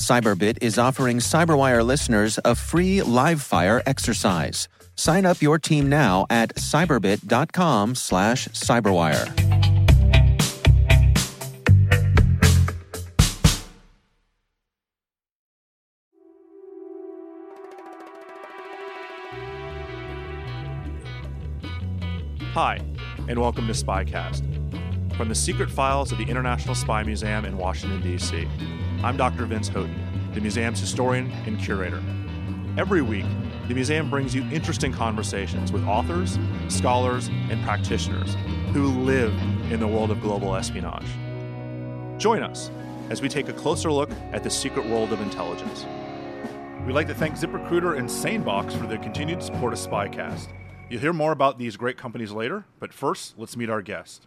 [0.00, 4.66] Cyberbit is offering Cyberwire listeners a free live fire exercise.
[4.96, 9.28] Sign up your team now at cyberbit.com slash cyberwire.
[22.54, 22.80] Hi,
[23.28, 24.46] and welcome to Spycast.
[25.16, 28.48] From the secret files of the International Spy Museum in Washington, D.C.,
[29.02, 29.46] I'm Dr.
[29.46, 32.02] Vince Houghton, the museum's historian and curator.
[32.76, 33.24] Every week,
[33.66, 38.36] the museum brings you interesting conversations with authors, scholars, and practitioners
[38.74, 39.32] who live
[39.72, 41.06] in the world of global espionage.
[42.20, 42.70] Join us
[43.08, 45.86] as we take a closer look at the secret world of intelligence.
[46.86, 50.48] We'd like to thank ZipRecruiter and SaneBox for their continued support of Spycast.
[50.90, 54.26] You'll hear more about these great companies later, but first, let's meet our guest.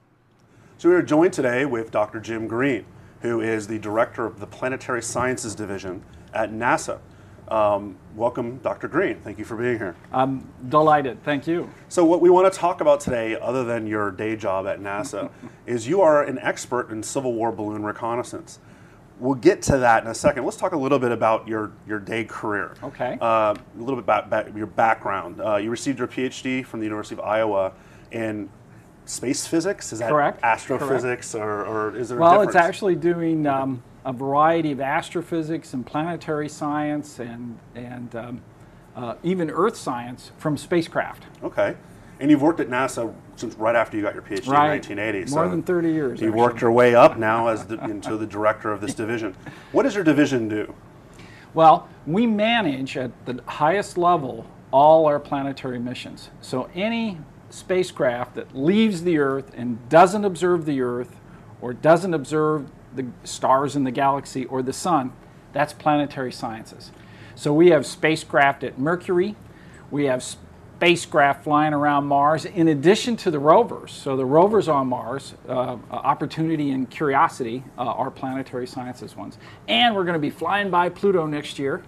[0.79, 2.19] So we are joined today with Dr.
[2.19, 2.85] Jim Green,
[3.23, 6.99] who is the director of the Planetary Sciences Division at NASA.
[7.47, 8.89] Um, welcome, Dr.
[8.89, 9.19] Green.
[9.21, 9.95] Thank you for being here.
[10.11, 11.23] I'm delighted.
[11.23, 11.69] Thank you.
[11.87, 15.31] So, what we want to talk about today, other than your day job at NASA,
[15.65, 18.59] is you are an expert in Civil War balloon reconnaissance.
[19.19, 20.43] We'll get to that in a second.
[20.43, 22.75] Let's talk a little bit about your, your day career.
[22.83, 23.17] Okay.
[23.21, 25.39] Uh, a little bit about, your background.
[25.39, 27.71] Uh, you received your PhD from the University of Iowa
[28.11, 28.49] in
[29.05, 29.93] space physics.
[29.93, 30.43] Is that Correct.
[30.43, 35.85] astrophysics, Or, or is there well, it's actually doing um, a variety of astrophysics and
[35.85, 38.41] planetary science and, and um,
[38.95, 41.23] uh, even Earth science from spacecraft.
[41.43, 41.75] Okay.
[42.19, 44.89] And you've worked at NASA since right after you got your PhD Right.
[44.89, 45.31] in 1980.
[45.33, 46.41] More than 30 years, You actually.
[46.41, 49.35] worked your way up now as the, into the director of this division.
[49.71, 50.73] What does your division do?
[51.53, 56.29] Well, we manage at the highest level all our planetary missions.
[56.41, 57.19] So any
[57.53, 61.15] spacecraft that leaves the Earth and doesn't observe the Earth
[61.61, 65.13] or doesn't observe the stars in the galaxy or the sun,
[65.53, 66.91] that's planetary sciences.
[67.35, 69.35] So we have spacecraft at Mercury,
[69.91, 73.91] we have spacecraft flying around Mars in addition to the rovers.
[73.91, 79.37] So the rovers on Mars, uh, Opportunity and Curiosity, uh, are planetary sciences ones.
[79.67, 81.83] And we're going to be flying by Pluto next year.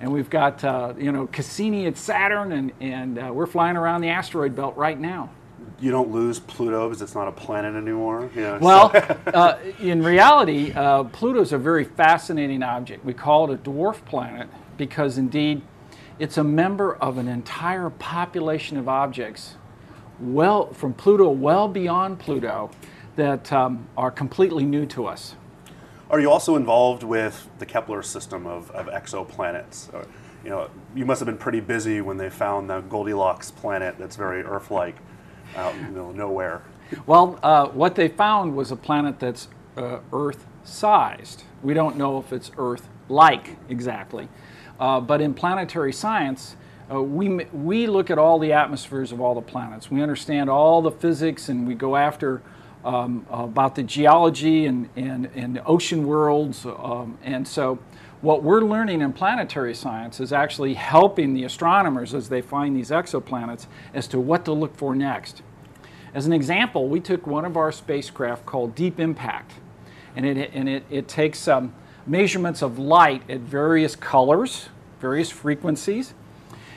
[0.00, 4.00] And we've got, uh, you know, Cassini at Saturn, and, and uh, we're flying around
[4.00, 5.30] the asteroid belt right now.
[5.78, 8.30] You don't lose Pluto because it's not a planet anymore.
[8.34, 13.04] You know, Well, so- uh, in reality, uh, Pluto's a very fascinating object.
[13.04, 15.62] We call it a dwarf planet because indeed
[16.18, 19.56] it's a member of an entire population of objects
[20.18, 22.70] well from Pluto well beyond Pluto
[23.16, 25.34] that um, are completely new to us.
[26.10, 29.94] Are you also involved with the Kepler system of, of exoplanets?
[29.94, 30.04] Uh,
[30.42, 34.16] you know, you must have been pretty busy when they found the Goldilocks planet that's
[34.16, 34.96] very Earth-like
[35.54, 36.62] out in the middle of nowhere.
[37.06, 41.44] Well, uh, what they found was a planet that's uh, Earth sized.
[41.62, 44.28] We don't know if it's Earth like exactly.
[44.80, 46.56] Uh, but in planetary science,
[46.92, 49.92] uh, we, we look at all the atmospheres of all the planets.
[49.92, 52.42] We understand all the physics and we go after
[52.84, 56.64] um, about the geology and, and, and ocean worlds.
[56.64, 57.78] Um, and so,
[58.20, 62.90] what we're learning in planetary science is actually helping the astronomers as they find these
[62.90, 65.42] exoplanets as to what to look for next.
[66.12, 69.52] As an example, we took one of our spacecraft called Deep Impact,
[70.16, 71.72] and it, and it, it takes um,
[72.06, 74.68] measurements of light at various colors,
[75.00, 76.12] various frequencies.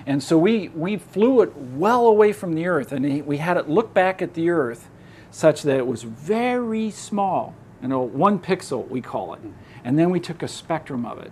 [0.06, 3.70] And so we, we flew it well away from the Earth, and we had it
[3.70, 4.90] look back at the Earth
[5.34, 9.40] such that it was very small, you know, one pixel, we call it.
[9.84, 11.32] And then we took a spectrum of it.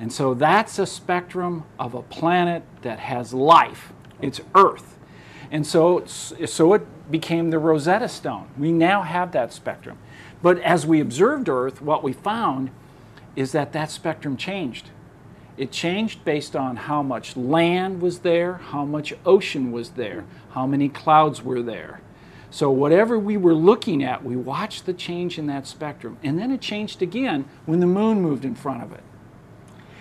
[0.00, 3.92] And so that's a spectrum of a planet that has life.
[4.20, 4.98] It's Earth.
[5.52, 8.48] And so, so it became the Rosetta Stone.
[8.58, 9.98] We now have that spectrum.
[10.42, 12.70] But as we observed Earth, what we found
[13.36, 14.90] is that that spectrum changed.
[15.56, 20.66] It changed based on how much land was there, how much ocean was there, how
[20.66, 22.00] many clouds were there.
[22.50, 26.16] So, whatever we were looking at, we watched the change in that spectrum.
[26.22, 29.02] And then it changed again when the moon moved in front of it.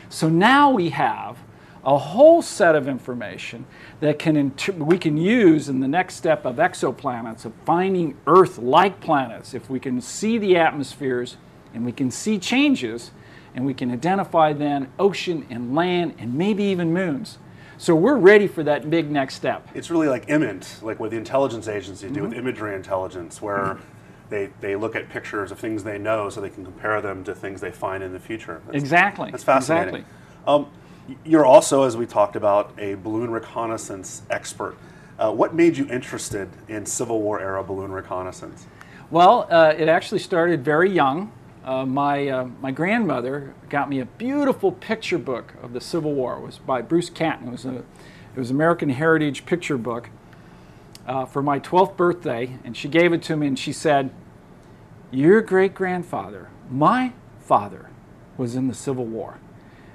[0.09, 1.37] So now we have
[1.83, 3.65] a whole set of information
[3.99, 8.99] that can we can use in the next step of exoplanets, of finding Earth like
[9.01, 9.53] planets.
[9.53, 11.37] If we can see the atmospheres
[11.73, 13.11] and we can see changes,
[13.53, 17.37] and we can identify then ocean and land and maybe even moons.
[17.77, 19.67] So we're ready for that big next step.
[19.73, 22.39] It's really like IMINT, like what the intelligence agencies do with Mm-hmm.
[22.39, 23.77] imagery intelligence, where
[24.29, 27.35] they, they look at pictures of things they know so they can compare them to
[27.35, 28.61] things they find in the future.
[28.65, 29.31] That's, Exactly.
[29.31, 29.95] That's fascinating.
[29.95, 30.15] Exactly.
[30.47, 30.67] Um,
[31.23, 34.75] you're also, as we talked about, a balloon reconnaissance expert.
[35.19, 38.65] Uh, what made you interested in Civil War era balloon reconnaissance?
[39.11, 41.31] Well, uh, it actually started very young.
[41.65, 46.37] Uh, my, uh, my grandmother got me a beautiful picture book of the Civil War.
[46.37, 47.47] It was by Bruce Catton.
[47.47, 47.83] It was a
[48.35, 50.09] it was American Heritage picture book
[51.07, 54.09] uh, for my 12th birthday, and she gave it to me and she said,
[55.09, 57.89] Your great grandfather, my father,
[58.35, 59.39] was in the Civil War.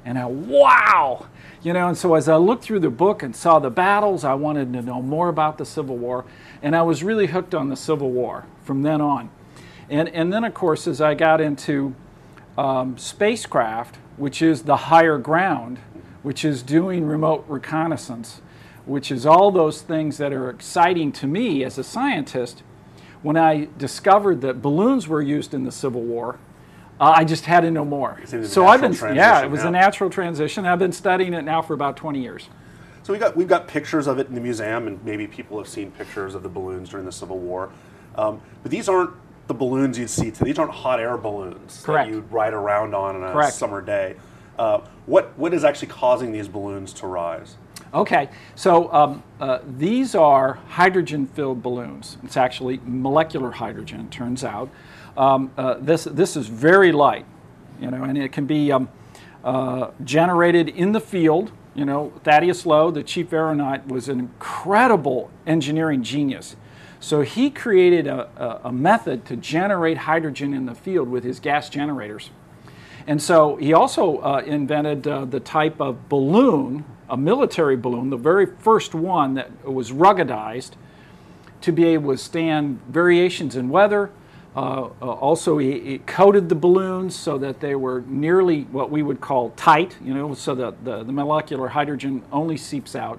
[0.06, 1.26] And I, wow!
[1.62, 4.32] You know, and so as I looked through the book and saw the battles, I
[4.32, 6.24] wanted to know more about the Civil War.
[6.62, 9.28] And I was really hooked on the Civil War from then on.
[9.90, 11.94] And, and then, of course, as I got into
[12.56, 15.78] um, spacecraft, which is the higher ground,
[16.22, 18.40] which is doing remote reconnaissance,
[18.86, 22.62] which is all those things that are exciting to me as a scientist,
[23.22, 26.38] when I discovered that balloons were used in the Civil War,
[27.00, 28.20] uh, I just had to know more.
[28.28, 30.66] seemed to be a So I've been, yeah, it was a natural transition.
[30.66, 32.48] I've been studying it now for about 20 years.
[33.02, 35.66] So we got we've got pictures of it in the museum, and maybe people have
[35.66, 37.70] seen pictures of the balloons during the Civil War.
[38.16, 39.12] Um, but these aren't
[39.50, 40.44] the balloons you'd see today.
[40.44, 42.08] These aren't hot air balloons Correct.
[42.08, 43.52] that you'd ride around on on a Correct.
[43.52, 44.14] summer day.
[44.56, 47.56] Uh, what what is actually causing these balloons to rise?
[47.92, 52.16] Okay, so um, uh, these are hydrogen filled balloons.
[52.22, 54.70] It's actually molecular hydrogen, it turns out.
[55.16, 57.26] Um, uh, this, this is very light,
[57.80, 58.88] you know, and it can be um,
[59.42, 61.50] uh, generated in the field.
[61.74, 66.54] You know, Thaddeus Lowe, the chief aeronaut, was an incredible engineering genius.
[67.00, 71.40] So he created a, a, a method to generate hydrogen in the field with his
[71.40, 72.30] gas generators.
[73.06, 78.18] And so he also uh, invented uh, the type of balloon, a military balloon, the
[78.18, 80.72] very first one that was ruggedized
[81.62, 84.10] to be able to withstand variations in weather.
[84.54, 89.02] Uh, uh, also, he, he coated the balloons so that they were nearly what we
[89.02, 93.18] would call tight, you know, so that the, the molecular hydrogen only seeps out.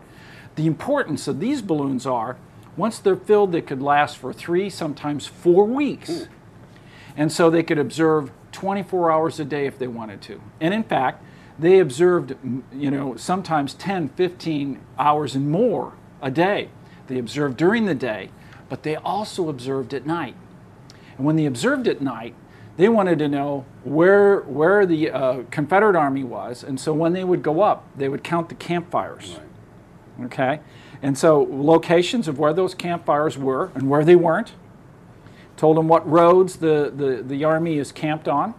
[0.56, 2.38] The importance of these balloons are
[2.78, 6.28] once they're filled, they could last for three, sometimes four weeks.
[7.18, 10.42] And so they could observe 24 hours a day if they wanted to.
[10.60, 11.24] And in fact,
[11.60, 12.36] they observed,
[12.74, 16.70] you know, sometimes 10, 15 hours and more a day.
[17.08, 18.30] They observed during the day,
[18.70, 20.36] but they also observed at night.
[21.18, 22.36] And when they observed at night,
[22.78, 26.64] they wanted to know where, where the uh, Confederate Army was.
[26.64, 29.40] And so when they would go up, they would count the campfires.
[30.24, 30.62] Okay?
[31.02, 34.54] And so locations of where those campfires were and where they weren't
[35.62, 38.56] told them what roads the, the, the Army is camped on.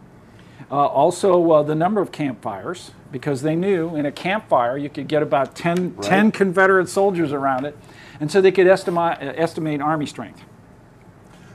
[0.71, 5.09] Uh, also, uh, the number of campfires, because they knew in a campfire you could
[5.09, 7.77] get about 10, 10 Confederate soldiers around it.
[8.21, 10.43] And so they could estimate, uh, estimate Army strength.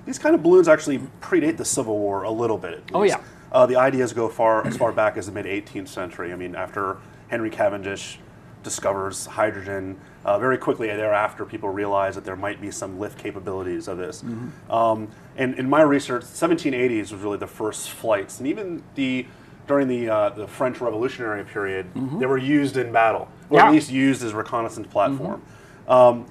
[0.05, 2.83] These kind of balloons actually predate the Civil War a little bit.
[2.93, 3.21] Oh, yeah.
[3.49, 6.33] Uh, the ideas go far as far back as the mid 18th century.
[6.33, 6.97] I mean, after
[7.29, 8.19] Henry Cavendish
[8.67, 13.87] discovers hydrogen, uh, very quickly thereafter, people realize that there might be some lift capabilities
[13.87, 14.23] of this.
[14.23, 14.71] Mm-hmm.
[14.71, 15.07] Um,
[15.37, 19.25] and in my research, 1780s was really the first flights, and even the
[19.67, 21.85] during the uh, the French Revolutionary period,
[22.19, 23.53] they were used in battle, or Mm-hmm.
[23.55, 23.59] Yeah.
[23.59, 23.67] Mm-hmm.
[23.67, 25.41] at least used as reconnaissance platform.
[25.87, 26.25] Um,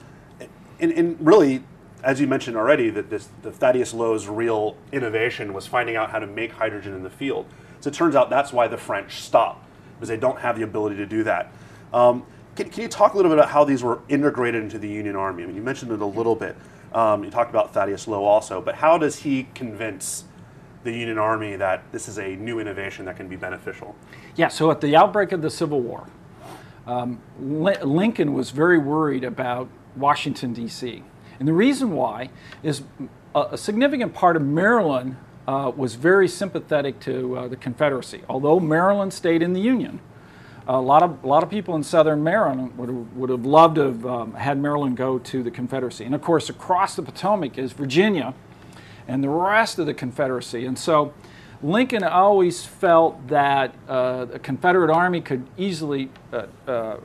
[0.79, 1.65] and, and really,
[2.03, 6.19] as you mentioned already, that this the Thaddeus Lowe's real innovation was finding out how
[6.19, 7.47] to make hydrogen in the field.
[7.81, 9.65] So it turns out that's why the French stopped
[9.95, 11.51] because they don't have the ability to do that.
[11.93, 12.25] Um,
[12.55, 15.17] can, can you talk a little bit about how these were integrated into the Union
[15.17, 15.43] Army?
[15.43, 16.57] I mean, you mentioned it a little bit.
[16.93, 20.25] Um, you talked about Thaddeus Lowe also, but how does he convince
[20.85, 23.95] the Union Army that this is a new innovation that can be beneficial?
[24.37, 26.09] Yeah, so at the outbreak of the Civil War,
[26.87, 31.03] um, Lincoln was very worried about Washington, D.C.
[31.39, 32.31] And the reason why
[32.63, 32.83] is
[33.35, 35.17] a, significant part of Maryland
[35.47, 38.23] uh, was very sympathetic to uh, the Confederacy.
[38.29, 40.01] Although Maryland stayed in the Union,
[40.69, 43.77] a lot of, a lot of people in southern Maryland would have, would have loved
[43.77, 46.05] to have um, had Maryland go to the Confederacy.
[46.05, 48.35] And of course, across the Potomac is Virginia
[49.07, 50.67] and the rest of the Confederacy.
[50.67, 51.15] And so
[51.63, 56.97] Lincoln always felt that uh, the Confederate Army could easily uh, uh,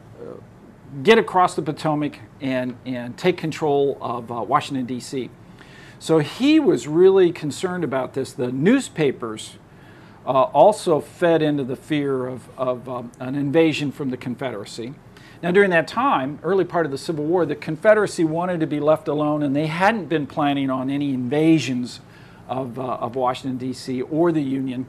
[1.03, 5.30] get across the Potomac and, and take control of uh, Washington, D.C.
[6.00, 8.34] So he was really concerned about this.
[8.34, 9.58] The newspapers
[10.25, 14.94] uh, also fed into the fear of, of um, an invasion from the Confederacy.
[15.42, 18.80] Now, during that time, early part of the Civil War, the Confederacy wanted to be
[18.80, 22.00] left alone and they hadn't been planning on any invasions
[22.48, 24.04] of, uh, of Washington, D.C.
[24.04, 24.86] or the Union.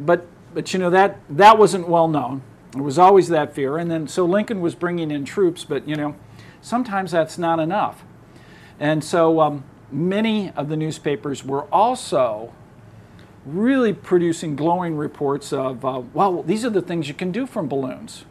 [0.00, 2.42] But, but you know, that, that wasn't well known.
[2.72, 3.78] There was always that fear.
[3.78, 6.16] And then, so Lincoln was bringing in troops, but you know,
[6.60, 8.04] sometimes that's not enough.
[8.80, 12.52] And so um, many of the newspapers were also
[13.44, 17.68] really producing glowing reports of, uh, well, these are the things you can do from
[17.68, 18.24] balloons.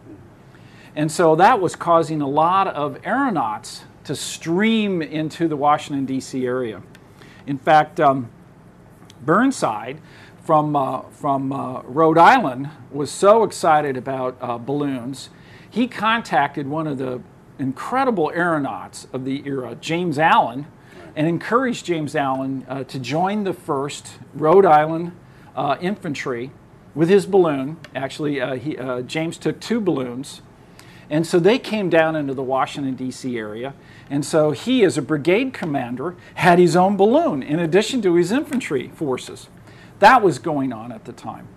[0.96, 6.46] And so that was causing a lot of aeronauts to stream into the Washington, D.C.
[6.46, 6.82] area.
[7.48, 8.30] In fact, um,
[9.22, 10.00] Burnside
[10.44, 15.30] from, uh, from uh, Rhode Island was so excited about uh, balloons,
[15.70, 17.22] he contacted one of the
[17.58, 20.68] incredible aeronauts of the era, James Allen,
[21.16, 25.12] and encouraged James Allen uh, to join the first Rhode Island
[25.56, 26.52] uh, infantry
[26.96, 27.78] with his balloon.
[27.96, 30.42] Actually, uh, he, James took two balloons.
[31.10, 33.38] And so they came down into the Washington, D.C.
[33.38, 33.74] area.
[34.10, 38.32] And so he, as a brigade commander, had his own balloon in addition to his
[38.32, 39.50] infantry forces.
[40.00, 41.48] That was going on at the time.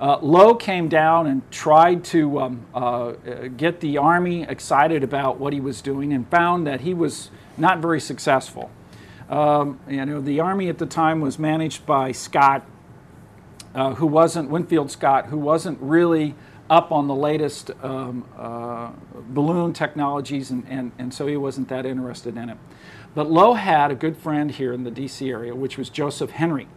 [0.00, 3.12] Uh, Lowe came down and tried to um, uh,
[3.56, 7.78] get the Army excited about what he was doing and found that he was not
[7.78, 8.70] very successful.
[9.28, 12.64] Um, you know, the Army at the time was managed by Scott,
[13.74, 16.34] uh, who wasn't, Winfield Scott, who wasn't really
[16.70, 18.90] up on the latest um, uh,
[19.28, 22.58] balloon technologies, and, and, and so he wasn't that interested in it.
[23.14, 26.68] But Lowe had a good friend here in the DC area, which was Joseph Henry.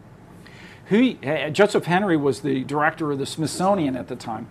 [0.89, 4.47] He, uh, Joseph Henry was the director of the Smithsonian at the time.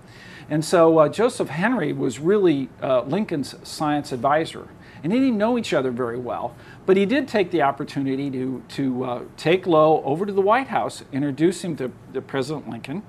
[0.49, 4.69] And so uh, Joseph Henry was really uh, Lincoln's science advisor.
[5.03, 6.55] And they didn't know each other very well,
[6.91, 10.67] but he did take the opportunity to, to uh, take Lowe over to the White
[10.67, 13.05] House, introduce him to, to President Lincoln,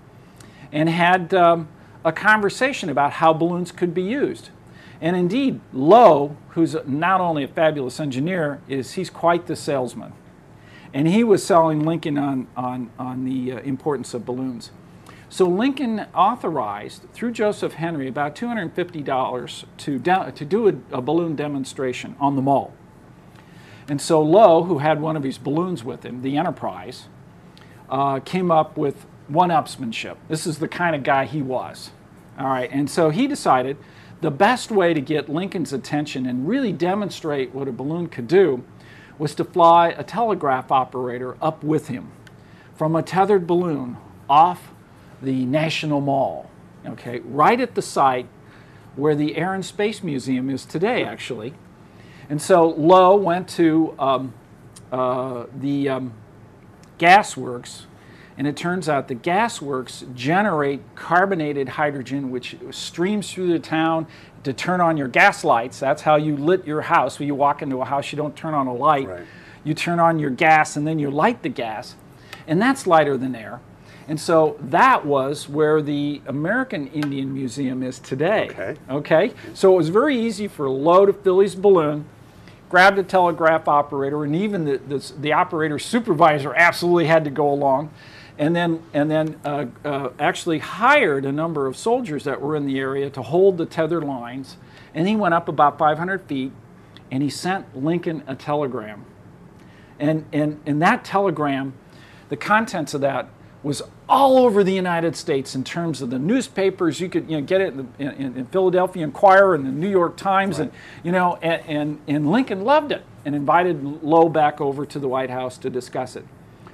[0.71, 1.67] and had um,
[2.05, 4.51] a conversation about how balloons could be used.
[5.01, 10.13] And indeed, Lowe, who's not only a fabulous engineer, is he's quite the salesman.
[10.93, 14.69] And he was selling Lincoln on, on, on the uh, importance of balloons.
[15.27, 21.35] So Lincoln authorized, through Joseph Henry, about $250 to, de- to do a, a balloon
[21.35, 22.75] demonstration on the mall.
[23.91, 27.09] And so Lowe, who had one of his balloons with him, the Enterprise,
[27.89, 30.15] uh, came up with one-upsmanship.
[30.29, 31.91] This is the kind of guy he was.
[32.39, 33.75] All right, and so he decided
[34.21, 38.63] the best way to get Lincoln's attention and really demonstrate what a balloon could do
[39.17, 42.13] was to fly a telegraph operator up with him
[42.77, 43.97] from a tethered balloon
[44.29, 44.71] off
[45.21, 46.49] the National Mall,
[46.85, 48.29] okay, right at the site
[48.95, 51.55] where the Air and Space Museum is today, actually.
[52.31, 54.33] And so Lowe went to um,
[54.89, 56.13] uh, the um,
[56.97, 57.87] gas works
[58.37, 64.07] and it turns out the gas works generate carbonated hydrogen, which streams through the town
[64.45, 65.77] to turn on your gas lights.
[65.77, 67.19] That's how you lit your house.
[67.19, 69.09] When you walk into a house, you don't turn on a light.
[69.09, 69.25] Right.
[69.65, 71.95] You turn on your gas and then you light the gas.
[72.47, 73.59] And that's lighter than air.
[74.07, 78.47] And so that was where the American Indian Museum is today.
[78.51, 78.75] Okay.
[78.89, 79.33] Okay.
[79.53, 82.05] So it was very easy for Lowe to fill his balloon
[82.71, 87.51] grabbed a telegraph operator, and even the, the, the operator supervisor absolutely had to go
[87.51, 87.91] along
[88.41, 92.65] and then, and then uh, uh, actually hired a number of soldiers that were in
[92.65, 94.57] the area to hold the tether lines.
[94.95, 96.51] And he went up about 500 feet
[97.11, 99.05] and he sent Lincoln a telegram.
[99.99, 101.73] And, and, and that telegram,
[102.29, 103.29] the contents of that
[103.63, 106.99] was all over the United States in terms of the newspapers.
[106.99, 110.17] You could you know, get it in, in, in Philadelphia Inquirer and the New York
[110.17, 110.65] Times, right.
[110.65, 114.99] and you know, and, and, and Lincoln loved it and invited Lowe back over to
[114.99, 116.25] the White House to discuss it.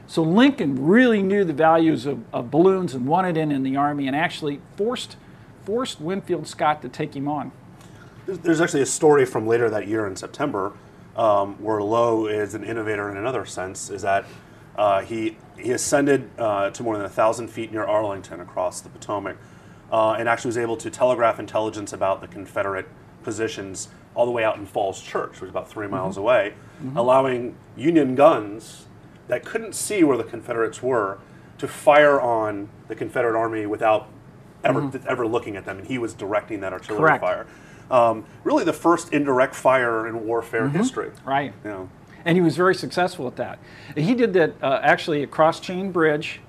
[0.08, 4.08] So Lincoln really knew the values of, of balloons and wanted in in the Army
[4.08, 5.18] and actually forced,
[5.66, 7.52] forced Winfield Scott to take him on.
[8.26, 10.72] There's actually a story from later that year in September
[11.18, 14.26] um, where Lowe is an innovator in another sense, is that
[14.78, 19.38] uh, he, he ascended uh, to more than 1,000 feet near Arlington across the Potomac
[19.92, 22.88] uh, and actually was able to telegraph intelligence about the Confederate
[23.24, 26.22] positions all the way out in Falls Church, which was about 3 miles mm-hmm.
[26.22, 26.98] away, mm-hmm.
[26.98, 28.86] allowing Union guns
[29.28, 31.20] that couldn't see where the Confederates were
[31.58, 34.10] to fire on the Confederate Army without
[34.64, 35.08] ever mm-hmm.
[35.08, 37.22] ever looking at them, and he was directing that artillery Correct.
[37.22, 37.48] fire.
[37.90, 40.78] Um, really, the first indirect fire in warfare mm-hmm.
[40.78, 41.12] history.
[41.26, 41.54] Right.
[41.64, 41.90] You know.
[42.28, 43.58] And he was very successful at that.
[43.96, 46.42] He did that uh, actually at Cross Chain Bridge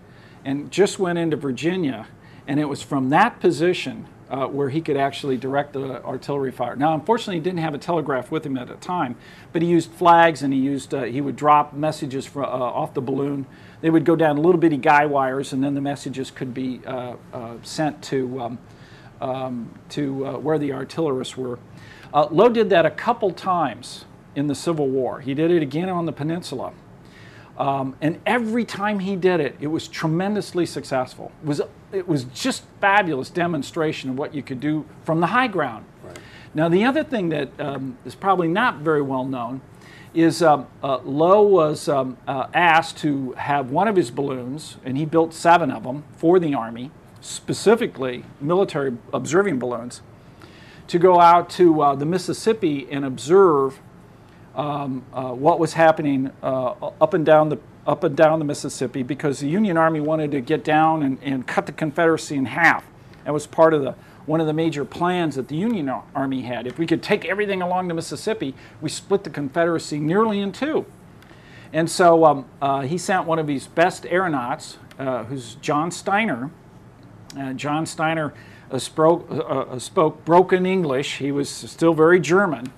[0.45, 2.09] and just went into Virginia,
[2.49, 6.75] and it was from that position uh, where he could actually direct the artillery fire.
[6.75, 9.15] Now, unfortunately, he didn't have a telegraph with him at the time,
[9.53, 12.93] but he used flags and he used uh, he would drop messages for, uh, off
[12.93, 13.47] the balloon.
[13.81, 17.15] They would go down little bitty guy wires, and then the messages could be uh,
[17.33, 18.59] uh, sent to um,
[19.21, 21.61] um, to uh, where the artillerists were.
[22.13, 25.21] Lowe did that a couple times in the Civil War.
[25.21, 26.73] He did it again on the peninsula.
[27.59, 31.33] Um, and every time he did it, it was tremendously successful.
[31.43, 31.61] It was,
[31.93, 35.85] it was just fabulous demonstration of what you could do from the high ground.
[36.05, 36.19] Right.
[36.55, 39.61] Now, the other thing that um, is probably not very well known
[40.15, 44.97] is uh, uh, Lowe was um, uh, asked to have one of his balloons, and
[44.97, 50.01] he built seven of them for the Army, specifically military observing balloons,
[50.87, 53.81] to go out to uh, the Mississippi and observe
[54.59, 59.03] um, uh, what was happening uh, up and down the up and down the Mississippi
[59.03, 62.85] because the Union Army wanted to get down and, and cut the Confederacy in half.
[63.25, 63.95] That was part of the
[64.27, 66.67] one of the major plans that the Union Army had.
[66.67, 70.85] If we could take everything along the Mississippi, we split the Confederacy nearly in two.
[71.73, 76.51] And so um, uh, he sent one of his best aeronauts, uh, who's John Steiner.
[77.39, 78.35] Uh, John Steiner
[78.71, 81.19] uh, spoke, spoke broken English.
[81.19, 82.71] He was still very German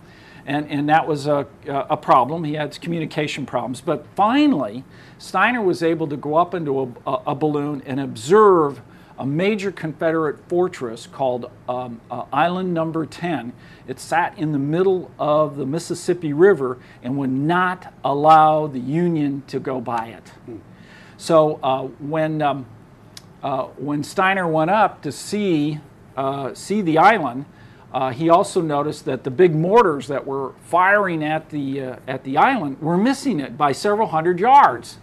[0.50, 2.42] and, and that was a, a problem.
[2.42, 3.80] He had communication problems.
[3.80, 4.82] But finally,
[5.16, 8.82] Steiner was able to go up into a, a, a balloon and observe
[9.16, 13.52] a major Confederate fortress called um, uh, Island Number 10.
[13.86, 19.44] It sat in the middle of the Mississippi River and would not allow the Union
[19.46, 20.28] to go by it.
[20.46, 20.56] Hmm.
[21.16, 22.66] So uh, when, um,
[23.44, 25.78] uh, when Steiner went up to see,
[26.16, 27.44] uh, see the island,
[27.92, 32.22] uh, he also noticed that the big mortars that were firing at the, uh, at
[32.22, 34.98] the island were missing it by several hundred yards.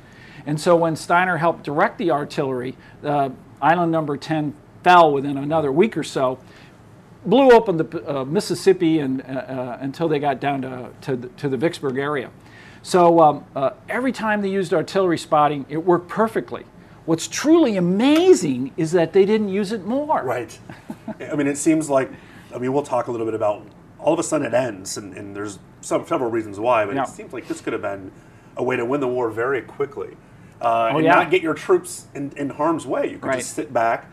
[0.46, 3.30] And so when Steiner helped direct the artillery, uh,
[3.62, 6.40] island number 10 fell within another week or so,
[7.26, 11.28] blew open the uh, Mississippi and, uh, uh, until they got down to, to, the,
[11.30, 12.30] to the Vicksburg area.
[12.84, 13.44] So um,
[13.90, 16.64] every time they used artillery spotting, it worked perfectly.
[17.04, 20.24] What's truly amazing is that they didn't use it more.
[20.24, 20.58] Right.
[21.20, 22.10] I mean, it seems like
[22.54, 23.66] I mean, we'll talk a little bit about.
[24.00, 26.86] All of a sudden, it ends, and, and there's some several reasons why.
[26.86, 27.04] But yeah.
[27.04, 28.12] it seems like this could have been
[28.56, 30.16] a way to win the war very quickly,
[30.62, 31.16] uh, oh, and yeah.
[31.16, 33.12] not get your troops in, in harm's way.
[33.12, 33.40] You could right.
[33.40, 34.12] just sit back,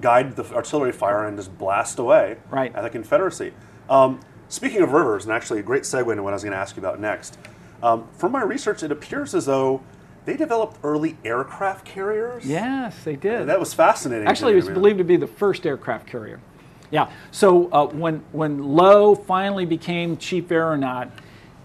[0.00, 2.74] guide the artillery fire, and just blast away right.
[2.74, 3.54] at the Confederacy.
[3.88, 6.58] Um, speaking of rivers, and actually a great segue into what I was going to
[6.58, 7.38] ask you about next.
[7.82, 9.82] Um, from my research, it appears as though
[10.24, 12.44] they developed early aircraft carriers.
[12.46, 13.42] Yes, they did.
[13.42, 14.26] And that was fascinating.
[14.26, 16.40] Actually, it was believed to be the first aircraft carrier.
[16.94, 17.10] Yeah.
[17.32, 21.10] So uh, when when Lowe finally became chief aeronaut,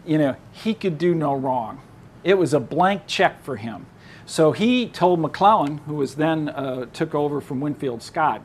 [0.03, 1.81] you know he could do no wrong.
[2.23, 3.85] It was a blank check for him.
[4.25, 8.41] So he told McClellan, who was then uh, took over from Winfield Scott,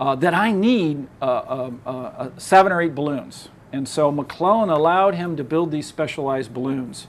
[0.00, 3.50] uh, that I need uh, uh, uh, seven or eight balloons.
[3.70, 7.06] And so McClellan allowed him to build these specialized balloons,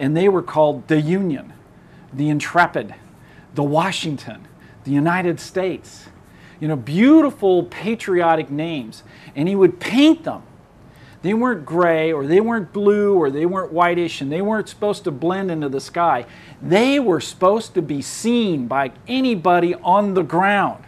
[0.00, 1.52] and they were called the Union,
[2.12, 2.92] the Intrepid,
[3.54, 4.48] the Washington,
[4.82, 6.08] the United States
[6.60, 9.02] you know, beautiful patriotic names,
[9.34, 10.42] and he would paint them.
[11.22, 15.02] They weren't gray or they weren't blue or they weren't whitish and they weren't supposed
[15.04, 16.24] to blend into the sky.
[16.62, 20.84] They were supposed to be seen by anybody on the ground.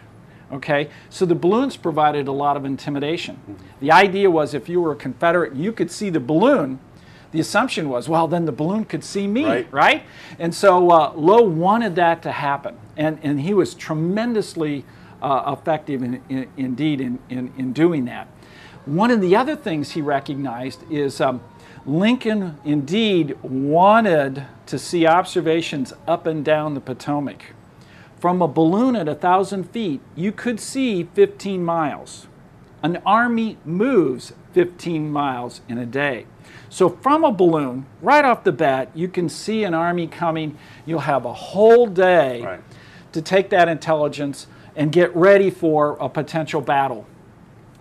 [0.51, 3.39] Okay, so the balloons provided a lot of intimidation.
[3.81, 6.79] The idea was if you were a Confederate, you could see the balloon.
[7.31, 9.71] The assumption was, well, then the balloon could see me, right?
[9.71, 10.03] right?
[10.39, 14.85] And so uh, Lowe wanted that to happen, and and he was tremendously
[15.21, 18.27] uh, effective in, in, indeed in, in, in, doing that.
[18.85, 21.41] One of the other things he recognized is um,
[21.85, 27.53] Lincoln indeed wanted to see observations up and down the Potomac.
[28.19, 32.27] From a balloon at 1,000 feet, you could see 15 miles.
[32.83, 36.25] An army moves 15 miles in a day.
[36.69, 40.57] So, from a balloon, right off the bat, you can see an army coming.
[40.85, 42.61] You'll have a whole day right.
[43.11, 44.47] to take that intelligence,
[44.79, 47.05] and get ready for a potential battle.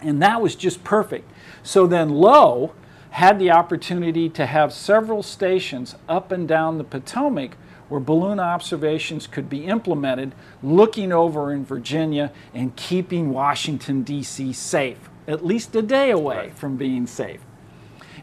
[0.03, 1.31] And that was just perfect.
[1.63, 2.75] So then Lowe
[3.11, 7.57] had the opportunity to have several stations up and down the Potomac
[7.89, 14.53] where balloon observations could be implemented, looking over in Virginia and keeping Washington, D.C.
[14.53, 16.55] safe, at least a day away right.
[16.59, 17.41] from being safe.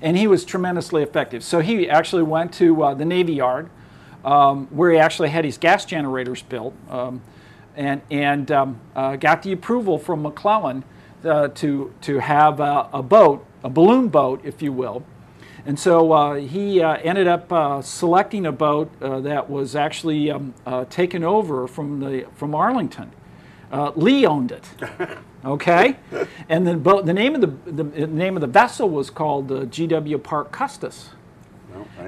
[0.01, 1.43] And he was tremendously effective.
[1.45, 3.69] So he actually went to uh, the Navy Yard,
[4.25, 6.75] um, where he actually had his gas generators built.
[6.89, 7.21] Um,
[7.75, 10.83] and, and um, uh, got the approval from McClellan
[11.23, 15.03] uh, to, to have a, a, boat, a balloon boat, if you will,
[15.65, 20.29] And so uh, he uh, ended up uh, selecting a boat uh, that was actually
[20.29, 23.11] um, uh, taken over from, the, from Arlington.
[23.71, 24.65] Uh, Lee owned it.
[25.45, 25.97] Okay,
[26.49, 29.67] and the boat, the name of the, the name of the vessel was called the
[29.67, 30.17] G.W.
[30.17, 31.11] Park Custis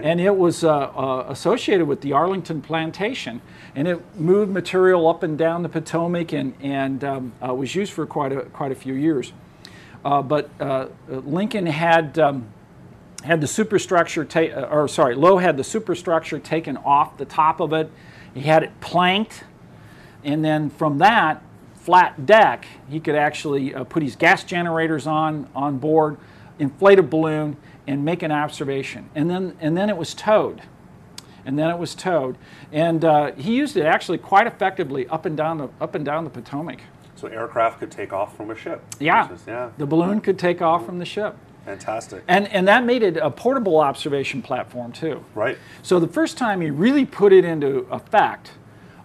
[0.04, 3.42] And it was uh, uh, associated with the Arlington plantation,
[3.76, 7.94] and it moved material up and down the Potomac, and and um, uh, was used
[7.94, 9.34] for quite a quite a few years.
[10.06, 12.48] Uh, but uh, Lincoln had um,
[13.24, 17.60] had the superstructure, ta- uh, or sorry, Lowe had the superstructure taken off the top
[17.60, 17.90] of it.
[18.34, 19.44] He had it planked,
[20.24, 21.44] and then from that
[21.76, 26.18] flat deck, he could actually uh, put his gas generators on on board,
[26.60, 29.10] inflate a balloon, and make an observation.
[29.16, 30.62] And then and then it was towed,
[31.46, 32.38] and then it was towed,
[32.72, 36.24] and uh, he used it actually quite effectively up and down the up and down
[36.26, 36.80] the Potomac.
[37.16, 38.84] so aircraft could take off from a ship.
[39.00, 39.70] Yeah, is- yeah.
[39.78, 42.24] the balloon could take off from the ship, Fantastic.
[42.28, 45.24] and and that made it a portable observation platform too.
[45.34, 45.58] right.
[45.82, 48.52] So the first time he really put it into effect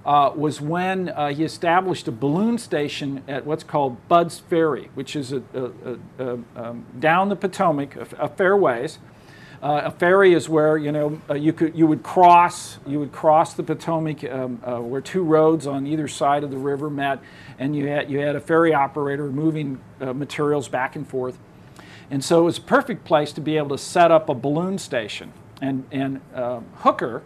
[0.05, 5.15] uh, was when uh, he established a balloon station at what's called Budd's Ferry, which
[5.15, 8.99] is a, a, a, a, um, down the Potomac, a, fair ways.
[9.63, 13.13] Uh, a ferry is where you know uh, you could you would cross you would
[13.13, 17.21] cross the Potomac um, uh, where two roads on either side of the river met,
[17.61, 21.39] and you had you had a ferry operator moving uh, materials back and forth.
[22.13, 24.77] And so it was a perfect place to be able to set up a balloon
[24.77, 25.33] station.
[25.63, 27.23] And, and uh, Hooker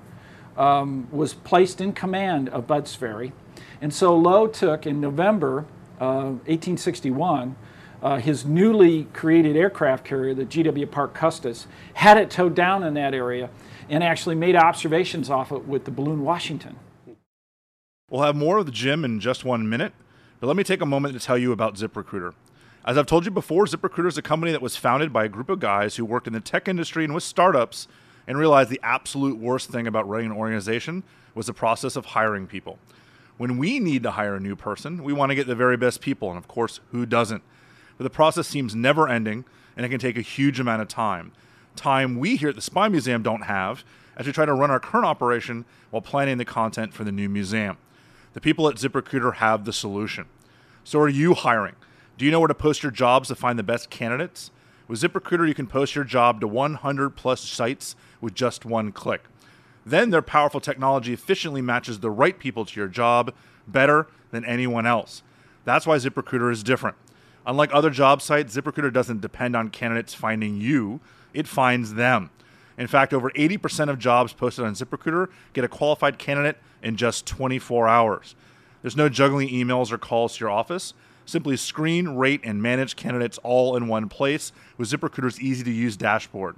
[0.57, 3.33] um, was placed in command of Budd's Ferry.
[3.81, 5.67] And so Lowe took in November
[6.01, 7.57] uh, 1861
[8.03, 12.95] uh, his newly created aircraft carrier, the GW Park Custis, had it towed down in
[12.95, 13.51] that area
[13.89, 16.77] and actually made observations off it with the balloon Washington.
[18.11, 19.93] We'll have more of the gym in just one minute,
[20.41, 22.35] but let me take a moment to tell you about ZipRecruiter.
[22.85, 25.49] As I've told you before, ZipRecruiter is a company that was founded by a group
[25.49, 27.89] of guys who worked in the tech industry and with startups
[28.27, 31.03] and realized the absolute worst thing about running an organization
[31.35, 32.79] was the process of hiring people.
[33.37, 36.01] When we need to hire a new person, we want to get the very best
[36.01, 37.43] people, and of course, who doesn't?
[37.99, 39.45] But the process seems never ending,
[39.77, 41.33] and it can take a huge amount of time.
[41.77, 43.85] Time we here at the Spy Museum don't have
[44.17, 47.29] as we try to run our current operation while planning the content for the new
[47.29, 47.77] museum.
[48.33, 50.27] The people at ZipRecruiter have the solution.
[50.85, 51.75] So are you hiring?
[52.17, 54.51] Do you know where to post your jobs to find the best candidates?
[54.89, 59.25] With ZipRecruiter, you can post your job to 100 plus sites with just one click.
[59.85, 63.35] Then their powerful technology efficiently matches the right people to your job
[63.67, 65.23] better than anyone else.
[65.65, 66.97] That's why ZipRecruiter is different.
[67.47, 71.01] Unlike other job sites, ZipRecruiter doesn't depend on candidates finding you,
[71.33, 72.31] it finds them.
[72.79, 77.27] In fact, over 80% of jobs posted on ZipRecruiter get a qualified candidate in just
[77.27, 78.35] 24 hours.
[78.83, 80.95] There's no juggling emails or calls to your office.
[81.27, 85.97] Simply screen, rate, and manage candidates all in one place with ZipRecruiter's easy to use
[85.97, 86.57] dashboard.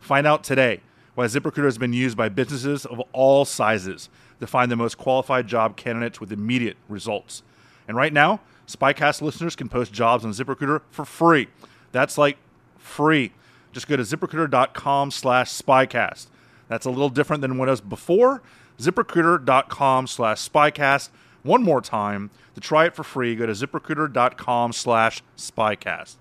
[0.00, 0.80] Find out today
[1.14, 4.08] why ZipRecruiter has been used by businesses of all sizes
[4.40, 7.42] to find the most qualified job candidates with immediate results.
[7.86, 11.48] And right now, Spycast listeners can post jobs on ZipRecruiter for free.
[11.92, 12.36] That's like
[12.78, 13.32] free.
[13.72, 16.26] Just go to ziprecruiter.com slash spycast.
[16.68, 18.42] That's a little different than what it was before.
[18.78, 21.10] ZipRecruiter.com slash spycast.
[21.42, 22.30] One more time.
[22.60, 26.16] To try it for free, go to ziprecruiter.com slash spycast.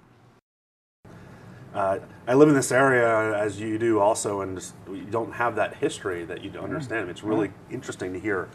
[1.74, 5.58] Uh, I live in this area as you do also, and just, you don't have
[5.58, 7.10] that history that you understand.
[7.10, 8.48] It's really interesting to hear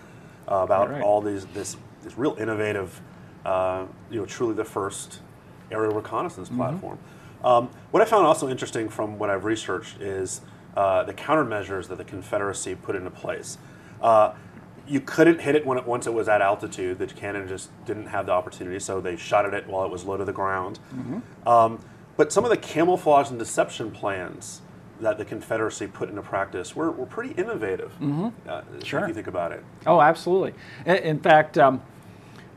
[0.50, 1.02] uh, about Right.
[1.02, 3.00] all these this this real innovative,
[3.44, 5.20] uh, you know, truly the first
[5.70, 6.98] aerial reconnaissance platform.
[7.44, 10.40] Um, what I found also interesting from what I've researched is
[10.76, 13.58] uh, the countermeasures that the Confederacy put into place.
[14.86, 16.98] You couldn't hit it when it, once it was at altitude.
[16.98, 20.04] The cannon just didn't have the opportunity, so they shot at it while it was
[20.04, 20.78] low to the ground.
[21.46, 21.80] Um,
[22.16, 24.60] but some of the camouflage and deception plans
[25.00, 27.92] that the Confederacy put into practice were, were pretty innovative.
[28.48, 29.00] Uh, Sure.
[29.00, 29.64] If you think about it.
[29.86, 30.54] Oh, absolutely.
[30.86, 31.82] In, in fact, um,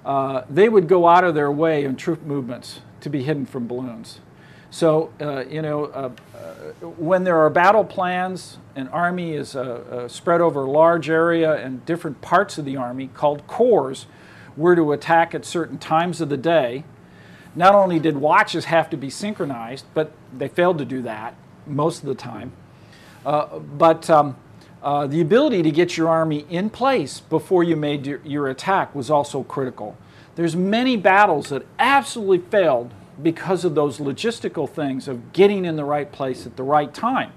[0.06, 3.68] uh, they would go out of their way in troop movements to be hidden from
[3.68, 4.20] balloons.
[4.69, 9.62] So, uh, you know, uh, uh, when there are battle plans, an army is uh,
[9.62, 14.06] uh, spread over a large area and different parts of the army called corps
[14.58, 16.84] were to attack at certain times of the day.
[17.56, 22.01] Not only did watches have to be synchronized, but they failed to do that most
[22.01, 22.51] of the time.
[23.23, 24.36] But um,
[24.84, 28.93] uh, the ability to get your army in place before you made your, your attack
[28.93, 29.97] was also critical.
[30.36, 35.86] There's many battles that absolutely failed because of those logistical things of getting in the
[35.86, 37.32] right place at the right time.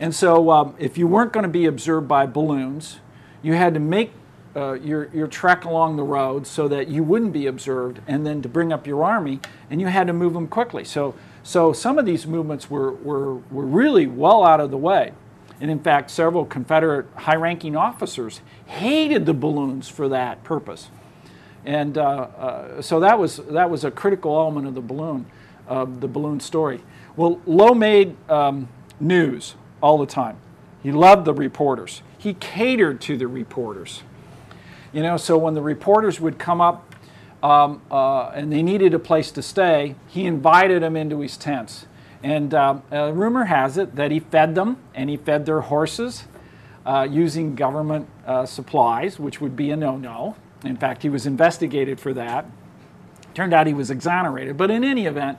[0.00, 2.98] And so, um, if you weren't going to be observed by balloons,
[3.42, 4.12] you had to make
[4.56, 8.42] uh, your, your trek along the road so that you wouldn't be observed, and then
[8.42, 9.40] to bring up your army,
[9.70, 10.84] and you had to move them quickly.
[10.84, 15.12] So, So some of these movements were, were, were really well out of the way.
[15.60, 20.88] And in fact, several Confederate high ranking officers hated the balloons for that purpose.
[21.64, 25.26] And uh, uh, so that was, that was a critical element of the balloon,
[25.68, 26.80] the balloon story.
[27.16, 28.68] Well, Lowe made um,
[29.00, 30.36] news all the time.
[30.82, 32.02] He loved the reporters.
[32.18, 34.02] He catered to the reporters.
[34.92, 36.94] You know, so when the reporters would come up
[37.42, 41.86] um, uh, and they needed a place to stay, he invited them into his tents.
[42.22, 46.24] And uh, uh, rumor has it that he fed them and he fed their horses
[46.86, 48.08] uh, using government
[48.46, 50.36] supplies, which would be a no no.
[50.64, 52.46] In fact, he was investigated for that.
[53.34, 54.56] Turned out he was exonerated.
[54.56, 55.38] But in any event,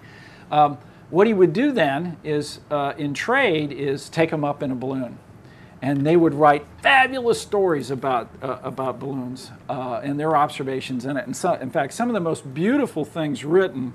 [0.51, 0.77] um,
[1.09, 4.75] what he would do then is, uh, in trade, is take them up in a
[4.75, 5.17] balloon
[5.81, 11.15] and they would write fabulous stories about uh, about balloons uh, and their observations in
[11.15, 11.25] it.
[11.25, 13.93] And so, in fact, some of the most beautiful things written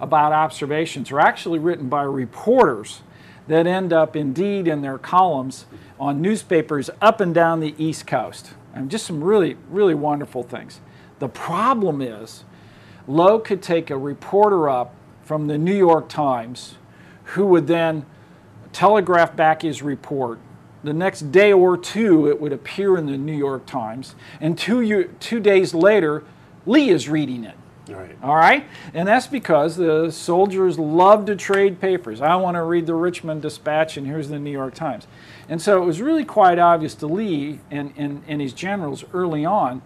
[0.00, 3.02] about observations are actually written by reporters
[3.46, 5.66] that end up indeed in their columns
[6.00, 8.52] on newspapers up and down the East Coast.
[8.74, 10.80] And just some really, really wonderful things.
[11.18, 12.44] The problem is,
[13.06, 16.76] Lowe could take a reporter up from the New York Times
[17.24, 18.06] who would then
[18.72, 20.38] telegraph back his report
[20.84, 24.14] the next day or two, it would appear in the New York Times.
[24.40, 26.24] And two, year, two days later,
[26.66, 27.54] Lee is reading it.
[27.88, 28.16] Right.
[28.22, 28.64] All right?
[28.94, 32.20] And that's because the soldiers love to trade papers.
[32.20, 35.06] I want to read the Richmond Dispatch, and here's the New York Times.
[35.48, 39.44] And so it was really quite obvious to Lee and, and, and his generals early
[39.44, 39.82] on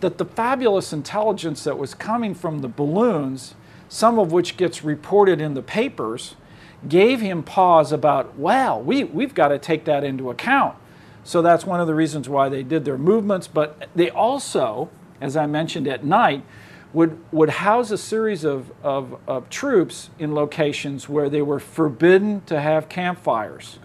[0.00, 3.54] that the fabulous intelligence that was coming from the balloons,
[3.88, 6.36] some of which gets reported in the papers,
[6.88, 10.76] gave him pause about, wow, we, we've got to take that into account.
[11.22, 13.48] So that's one of the reasons why they did their movements.
[13.48, 16.44] But they also, as I mentioned at night,
[16.92, 22.42] would, would house a series of, of, of troops in locations where they were forbidden
[22.42, 23.78] to have campfires.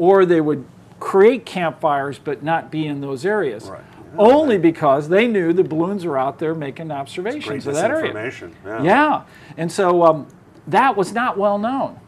[0.00, 0.64] Or they would
[0.98, 3.66] create campfires but not be in those areas.
[3.66, 3.84] Right.
[4.18, 8.12] Only because they knew the balloons were out there making observations of that area.
[8.64, 8.82] Yeah.
[8.82, 9.22] yeah.
[9.56, 10.26] And so um,
[10.66, 12.00] that was not well known.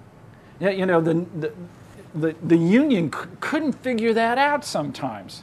[0.59, 1.53] You know, the, the,
[2.15, 5.43] the, the union c- couldn't figure that out sometimes.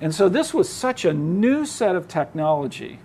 [0.00, 3.00] And so this was such a new set of technology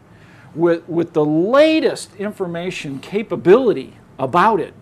[0.55, 4.73] with, with the latest information capability about it.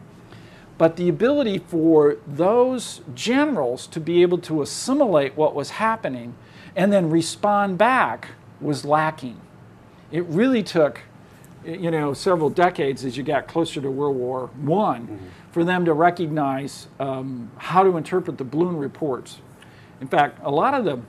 [0.80, 6.34] But the ability for those generals to be able to assimilate what was happening
[6.76, 9.40] and then respond back was lacking.
[10.12, 11.02] It really took,
[11.64, 15.86] you know, several decades as you got closer to World War One mm-hmm for them
[15.86, 19.40] to recognize um, how to interpret the balloon reports.
[20.00, 21.00] In fact, a lot of the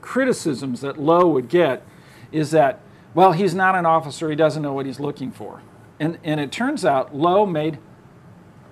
[0.00, 1.82] criticisms that Lowe would get
[2.30, 2.80] is that,
[3.14, 5.62] well, he's not an officer, he doesn't know what he's looking for.
[5.98, 7.78] And, and it turns out Lowe made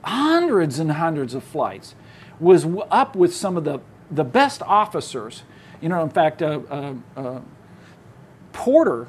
[0.03, 1.95] hundreds and hundreds of flights,
[2.41, 5.43] was up with some of the, the best officers.
[5.81, 7.41] You know, in fact, uh, uh, uh,
[8.53, 9.09] Porter,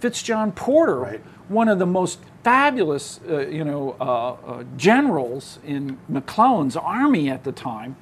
[0.00, 1.20] Fitz John Porter, right.
[1.48, 7.44] one of the most fabulous, uh, you know, uh, uh, generals in McClellan's army at
[7.44, 7.96] the time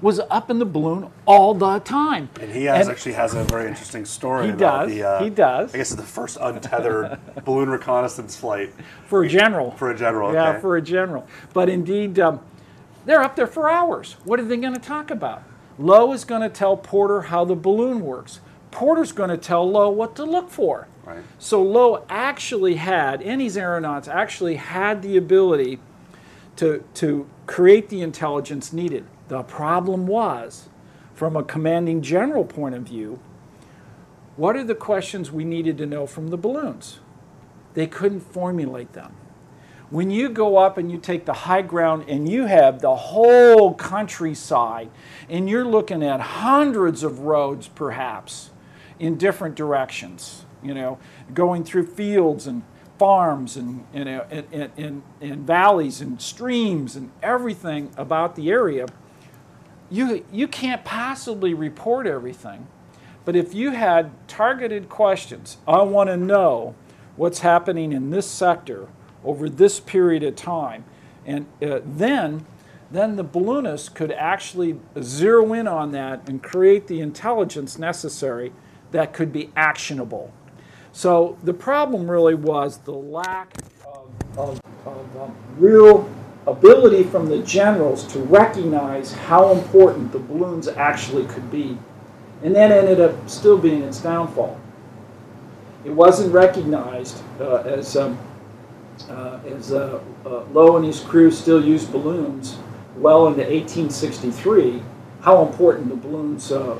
[0.00, 2.28] was up in the balloon all the time.
[2.40, 5.02] And he has, and actually has a very interesting story he about does, the.
[5.02, 5.74] Uh, he does.
[5.74, 8.72] I guess it's the first untethered balloon reconnaissance flight
[9.06, 9.72] for a general.
[9.72, 11.26] For a general, yeah, for a general.
[11.52, 12.40] But indeed, um,
[13.04, 14.16] they're up there for hours.
[14.24, 15.42] What are they going to talk about?
[15.78, 18.40] Lowe is going to tell Porter how the balloon works.
[18.70, 20.88] Porter's going to tell Lowe what to look for.
[21.04, 21.22] Right.
[21.38, 25.78] So Lowe actually had, and these aeronauts actually had the ability
[26.56, 29.04] to, to create the intelligence needed.
[29.28, 30.68] The problem was,
[31.14, 33.20] from a commanding general point of view,
[34.36, 36.98] what are the questions we needed to know from the balloons?
[37.74, 39.14] They couldn't formulate them.
[39.90, 43.74] When you go up and you take the high ground and you have the whole
[43.74, 44.90] countryside
[45.28, 48.50] and you're looking at hundreds of roads perhaps
[48.98, 50.98] in different directions, you know,
[51.32, 52.62] going through fields and
[52.98, 58.50] farms and, you know, and, and, and, and valleys and streams and everything about the
[58.50, 58.86] area,
[59.90, 62.66] you, you can't possibly report everything.
[63.24, 66.74] But if you had targeted questions, I want to know
[67.16, 68.88] what's happening in this sector
[69.24, 70.84] over this period of time,
[71.24, 72.46] and uh, then
[72.90, 78.52] then the balloonist could actually zero in on that and create the intelligence necessary
[78.92, 80.32] that could be actionable.
[80.92, 86.08] So the problem really was the lack of, of, of um, real
[86.46, 91.78] ability from the generals to recognize how important the balloons actually could be.
[92.42, 94.60] And that ended up still being its downfall.
[95.84, 98.18] It wasn't recognized uh, as, um,
[99.08, 102.58] uh, as uh, uh, Lowe and his crew still used balloons
[102.96, 104.82] well into 1863,
[105.20, 106.76] how important the balloons uh,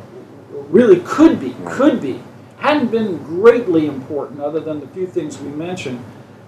[0.68, 2.22] really could be, could be.
[2.59, 6.03] Hadn't been greatly important other than the few things we mentioned,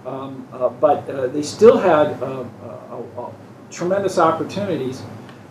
[0.07, 3.29] um, uh, but uh, they still had uh, uh, uh,
[3.69, 5.03] tremendous opportunities.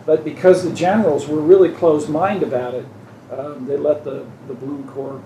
[0.05, 2.85] But because the generals were really closed-minded about it,
[3.31, 5.21] um, they let the, the balloon corps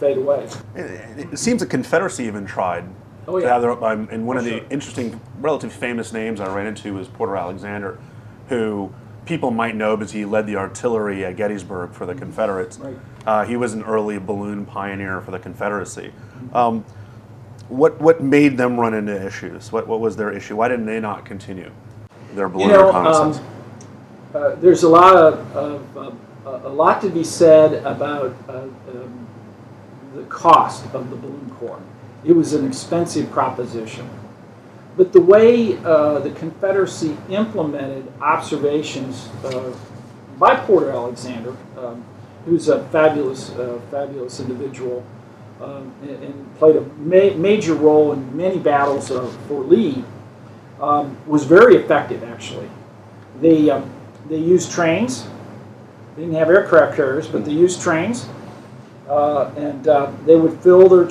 [0.00, 0.48] fade away.
[0.74, 2.84] It, it seems the Confederacy even tried
[3.26, 3.52] Oh, to yeah.
[3.54, 4.66] have their, um, and one For of the sure.
[4.70, 7.98] interesting, relatively famous names I ran into was Porter Alexander,
[8.48, 8.92] who
[9.24, 12.78] people might know because he led the artillery at Gettysburg for the Confederates.
[12.78, 12.96] Right.
[13.24, 16.12] Uh, he was an early balloon pioneer for the Confederacy.
[16.52, 16.84] Um,
[17.68, 19.72] what what made them run into issues?
[19.72, 20.56] What what was their issue?
[20.56, 21.70] Why didn't they not continue
[22.34, 23.38] their balloon You know, reconnaissance?
[23.38, 23.44] um,
[24.34, 26.06] uh, there's a lot of, of
[26.46, 29.26] uh, a lot to be said about uh, um,
[30.14, 31.80] the cost of the balloon corps.
[32.24, 34.08] It was an expensive proposition,
[34.96, 39.72] but the way uh, the Confederacy implemented observations uh,
[40.38, 42.04] by Porter Alexander, um,
[42.44, 45.04] who's a fabulous, uh, fabulous individual,
[45.60, 50.04] um, and, played a ma- major role in many battles uh, for Lee,
[50.80, 52.68] um, was very effective actually.
[53.40, 53.90] They, um,
[54.28, 55.26] they used trains.
[56.14, 58.28] They didn't have aircraft carriers, but they used trains.
[59.08, 61.04] Uh, and uh, they would fill their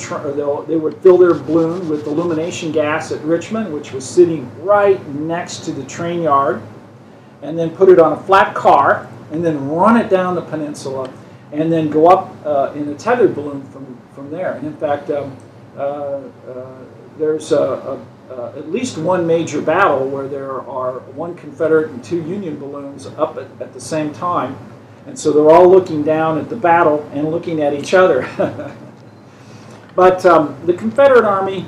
[0.65, 5.59] they would fill their balloon with illumination gas at Richmond, which was sitting right next
[5.65, 6.59] to the train yard,
[7.43, 11.07] and then put it on a flat car, and then run it down the peninsula,
[11.53, 14.53] and then go up uh, in a tethered balloon from from there.
[14.53, 15.35] And in fact, um,
[15.75, 16.21] uh, uh,
[17.17, 22.03] there's a, a, uh, at least one major battle where there are one Confederate and
[22.03, 24.57] two Union balloons up at, at the same time.
[25.05, 28.27] And so they're all looking down at the battle and looking at each other.
[29.95, 31.65] but um, the Confederate Army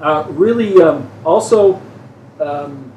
[0.00, 1.82] uh, really um, also
[2.40, 2.90] um,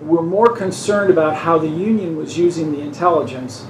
[0.00, 3.66] were more concerned about how the Union was using the intelligence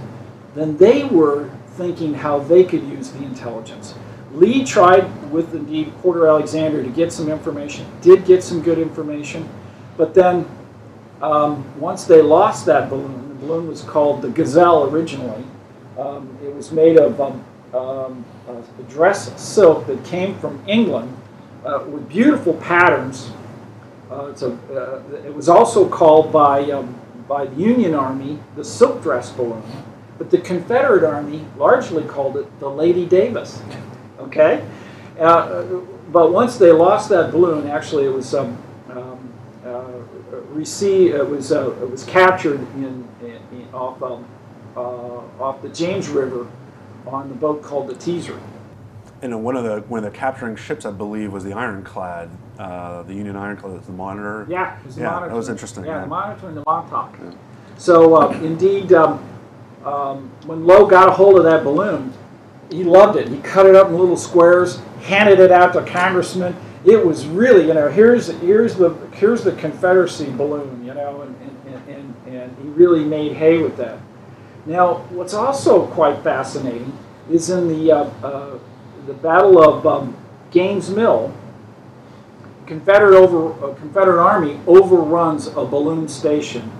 [0.54, 3.94] than they were thinking how they could use the intelligence.
[4.32, 9.48] Lee tried with indeed Porter Alexander to get some information, did get some good information,
[9.96, 10.46] but then
[11.22, 15.44] um, once they lost that balloon, the balloon was called the Gazelle originally.
[15.98, 21.16] Um, it was made of um, um, a dress silk that came from England
[21.64, 23.30] uh, with beautiful patterns.
[24.10, 26.94] Uh, a, uh, it was also called by, um,
[27.28, 29.62] by the Union Army the silk dress balloon,
[30.18, 33.60] but the Confederate Army largely called it the Lady Davis.
[34.18, 34.64] Okay?
[35.18, 35.62] Uh,
[36.10, 38.56] but once they lost that balloon, actually it was um,
[38.90, 39.32] um,
[39.64, 39.82] uh,
[40.50, 44.24] received, it was, uh, it was captured in, in, in off, um,
[44.76, 44.80] uh,
[45.42, 46.46] off the James River
[47.06, 48.38] on the boat called the Teaser.
[49.22, 53.04] And one of the one of the capturing ships, I believe, was the Ironclad, uh,
[53.04, 54.46] the Union Ironclad, the Monitor.
[54.50, 55.28] Yeah, it was the Yeah, Monitor.
[55.30, 56.00] that was interesting, Yeah, yeah.
[56.02, 57.14] the Monitor and the Montauk.
[57.78, 59.24] So uh, indeed, um,
[59.84, 62.12] um, when Lowe got a hold of that balloon,
[62.70, 63.28] he loved it.
[63.28, 66.56] He cut it up in little squares, handed it out to congressmen.
[66.84, 71.36] It was really, you know, here's here's the here's the Confederacy balloon, you know, and
[71.66, 73.98] and, and, and he really made hay with that.
[74.66, 76.96] Now, what's also quite fascinating
[77.30, 78.58] is in the uh, uh,
[79.06, 80.16] the Battle of um,
[80.50, 81.32] Gaines Mill,
[82.66, 86.70] Confederate over uh, Confederate Army overruns a balloon station,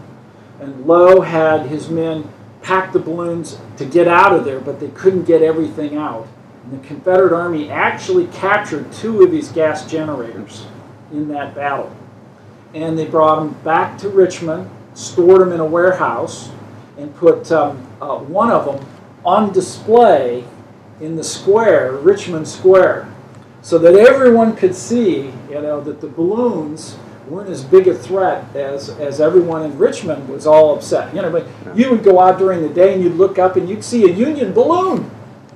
[0.61, 2.29] and Lowe had his men
[2.65, 6.27] pack the balloons to get out of there, but they couldn't get everything out.
[6.65, 10.67] And the Confederate Army actually captured two of these gas generators
[11.13, 11.95] in that battle,
[12.73, 16.51] and they brought them back to Richmond, stored them in a warehouse,
[16.97, 18.87] and put um, uh, one of them
[19.25, 20.45] on display
[21.01, 23.09] in the square, Richmond Square
[23.65, 26.97] so that everyone could see, you know, that the balloons
[27.29, 31.15] weren't as big a threat as, as everyone in Richmond was all upset.
[31.15, 33.69] You know, but you would go out during the day and you'd look up and
[33.69, 35.11] you'd see a Union balloon.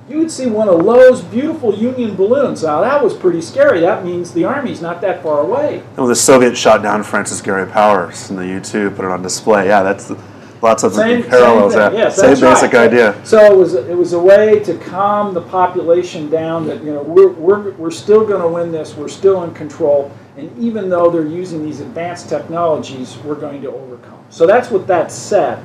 [0.09, 2.63] You would see one of Lowe's beautiful Union balloons.
[2.63, 3.79] Now that was pretty scary.
[3.81, 5.83] That means the Army's not that far away.
[5.95, 9.67] When the Soviets shot down Francis Gary Powers and the U-2, put it on display.
[9.67, 10.11] Yeah, that's
[10.61, 11.73] lots of Same, parallels.
[11.73, 11.97] same yeah.
[11.99, 12.87] Yes, same basic right.
[12.89, 13.19] idea.
[13.25, 17.03] So it was it was a way to calm the population down that you know
[17.03, 18.95] we're we're, we're still going to win this.
[18.95, 23.71] We're still in control, and even though they're using these advanced technologies, we're going to
[23.71, 24.19] overcome.
[24.29, 25.59] So that's what that said.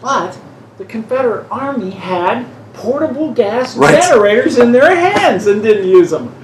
[0.00, 0.38] But
[0.78, 4.02] the Confederate Army had portable gas Right.
[4.02, 6.34] generators in their hands and didn't use them.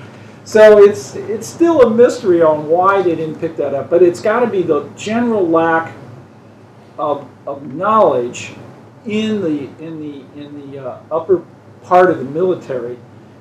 [0.45, 3.91] So it's it's still a mystery on why they didn't pick that up.
[3.91, 5.93] But it's got to be the general lack
[7.01, 8.53] of, of knowledge
[9.07, 11.45] in the in the in the uh, upper
[11.83, 12.99] part of the military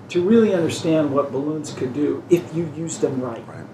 [0.07, 3.45] to really understand what balloons could do if you used them right.
[3.47, 3.66] right.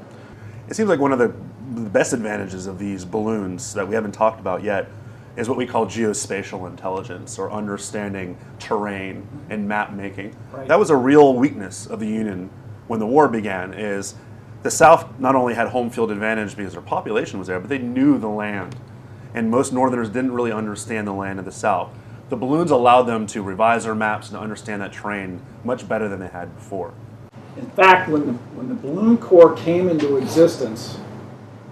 [0.67, 1.33] It seems like one of the
[1.73, 4.87] the best advantages of these balloons that we haven't talked about yet
[5.35, 10.35] is what we call geospatial intelligence or understanding terrain and map making.
[10.51, 10.67] Right.
[10.67, 12.49] That was a real weakness of the Union
[12.87, 14.15] when the war began is
[14.63, 17.79] the South not only had home field advantage because their population was there, but they
[17.79, 18.75] knew the land.
[19.35, 21.89] And most Northerners didn't really understand the land of the South.
[22.29, 26.21] The balloons allowed them to revise their maps and understand that terrain much better than
[26.21, 26.93] they had before.
[27.57, 30.97] In fact, when the, when the Balloon Corps came into existence,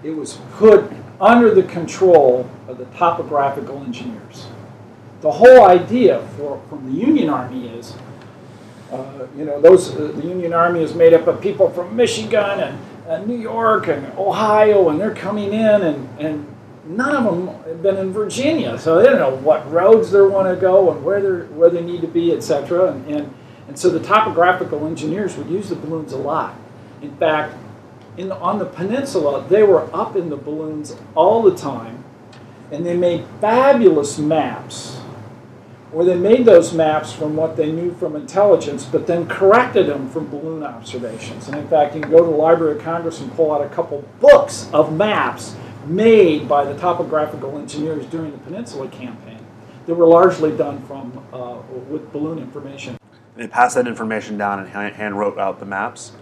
[0.02, 4.46] it was put under the control of the topographical engineers.
[5.22, 7.94] The whole idea for, from the Union Army is,
[8.92, 12.60] uh, you know, those uh, the Union Army is made up of people from Michigan
[12.60, 16.53] and, and New York and Ohio, and they're coming in, and, and
[16.86, 20.48] none of them have been in Virginia, so they don't know what roads they want
[20.48, 22.92] to go and where they where they need to be, etc.
[22.92, 23.34] And, and
[23.68, 26.54] and so the topographical engineers would use the balloons a lot.
[27.00, 27.54] In fact,
[28.16, 32.04] in the, on the peninsula, they were up in the balloons all the time,
[32.70, 35.00] and they made fabulous maps.
[35.92, 40.08] Or they made those maps from what they knew from intelligence, but then corrected them
[40.10, 41.48] from balloon observations.
[41.48, 43.68] And in fact, you can go to the Library of Congress and pull out a
[43.68, 45.54] couple books of maps
[45.86, 49.44] made by the topographical engineers during the Peninsula Campaign
[49.86, 51.58] that were largely done from uh,
[51.88, 52.96] with balloon information.
[53.36, 56.12] They passed that information down and hand hand wrote out the maps.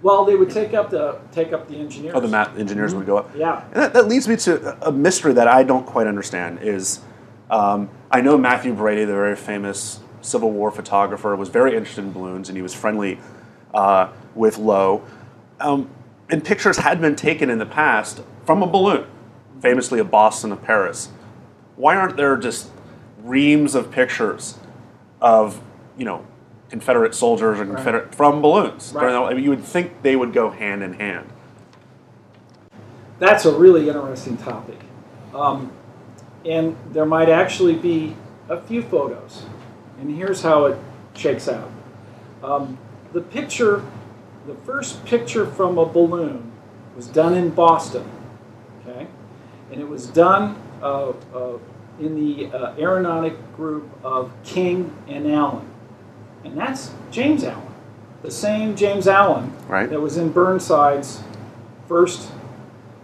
[0.00, 2.14] Well, they would take up the take up the engineers.
[2.14, 3.30] Oh, the map engineers would go up.
[3.34, 3.64] Yeah.
[3.72, 6.60] And that, that leads me to a mystery that I don't quite understand.
[6.62, 7.00] Is
[7.50, 12.12] um, I know Mathew Brady, the very famous Civil War photographer, was very interested in
[12.12, 13.18] balloons, and he was friendly
[13.74, 15.04] uh, with Lowe.
[15.60, 15.90] Um,
[16.30, 19.06] and pictures had been taken in the past from a balloon,
[19.60, 21.10] famously of Boston of Paris.
[21.76, 22.70] Why aren't there just
[23.22, 24.58] reams of pictures
[25.20, 25.60] of
[25.96, 26.26] you know
[26.70, 28.92] Confederate soldiers or Confederate from balloons?
[28.92, 29.14] Right.
[29.14, 31.28] I mean, you would think they would go hand in hand.
[33.18, 34.78] That's a really interesting topic.
[35.34, 35.72] Um,
[36.44, 38.16] and there might actually be
[38.48, 39.44] a few photos.
[40.00, 40.78] And here's how it
[41.14, 41.70] shakes out.
[42.42, 42.78] Um,
[43.12, 43.84] the picture,
[44.48, 46.50] the first picture from a balloon
[46.96, 48.10] was done in Boston.
[48.80, 49.06] Okay?
[49.70, 51.58] And it was done uh, uh,
[52.00, 55.68] in the uh, aeronautic group of King and Allen.
[56.44, 57.68] And that's James Allen,
[58.22, 59.90] the same James Allen Right.
[59.90, 61.22] that was in Burnside's
[61.86, 62.30] first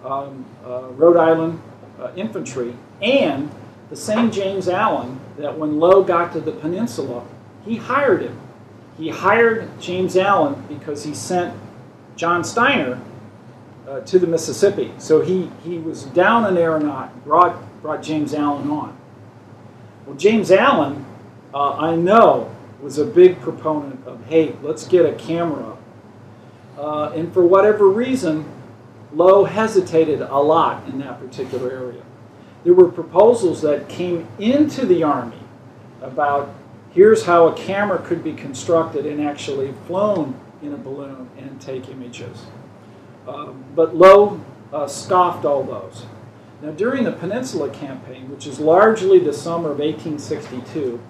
[0.03, 1.61] um, uh, Rhode Island
[2.01, 3.51] uh, infantry, and
[3.91, 7.25] the same James Allen that when Lowe got to the peninsula,
[7.65, 8.39] he hired him.
[8.99, 11.59] He hired James Allen because he sent
[12.17, 13.01] John Steiner
[13.89, 14.93] uh, to the Mississippi.
[14.99, 18.97] So he, he was down an aeronaut, brought, brought James Allen on.
[20.07, 21.05] Well, James Allen,
[21.53, 25.77] uh, I know, was a big proponent of, hey, let's get a camera.
[26.79, 28.45] Uh, and for whatever reason,
[29.13, 32.03] Lowe hesitated a lot in that particular area.
[32.65, 35.39] There were proposals that came into the Army
[36.03, 36.53] about
[36.95, 41.89] here's how a camera could be constructed and actually flown in a balloon and take
[41.89, 42.47] images.
[43.27, 44.41] Uh, but Lowe
[44.73, 46.07] uh, scoffed all those.
[46.63, 51.01] Now, during the Peninsula Campaign, which is largely the summer of 1862,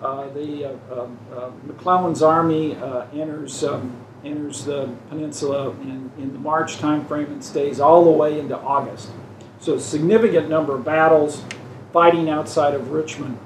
[0.00, 2.76] uh, the uh, um, uh, McClellan's army
[3.12, 8.38] enters um, enters the peninsula in, in the March timeframe and stays all the way
[8.38, 9.10] into August.
[9.60, 11.42] So, a significant number of battles,
[11.92, 13.38] fighting outside of Richmond.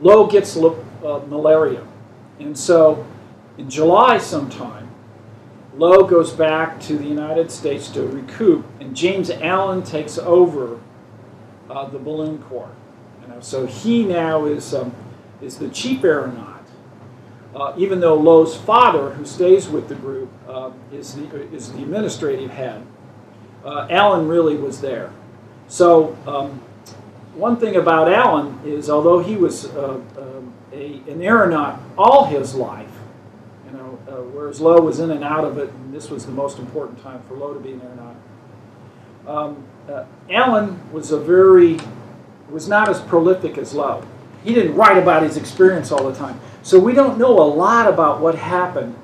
[0.00, 0.70] Lowe gets uh,
[1.28, 1.86] malaria,
[2.38, 3.06] and so
[3.58, 4.88] in July sometime,
[5.76, 10.80] Lowe goes back to the United States to recoup, and James Allen takes over
[11.68, 12.70] uh, the Balloon Corps.
[13.22, 14.94] You know, so he now is um,
[15.40, 16.64] is the chief aeronaut,
[17.54, 21.82] uh, even though Lowe's father, who stays with the group, uh, is the is the
[21.82, 22.82] administrative head.
[23.64, 25.12] Uh, Allen really was there.
[25.68, 26.62] So um,
[27.34, 32.54] one thing about Allen is, although he was uh, um, a, an aeronaut all his
[32.54, 32.90] life,
[33.66, 36.32] you know, uh, whereas Lowe was in and out of it, and this was the
[36.32, 38.16] most important time for Lowe to be an aeronaut.
[39.26, 41.78] Um, uh, Allen was a very
[42.50, 44.04] was not as prolific as Lowe.
[44.42, 47.86] He didn't write about his experience all the time, so we don't know a lot
[47.86, 48.96] about what happened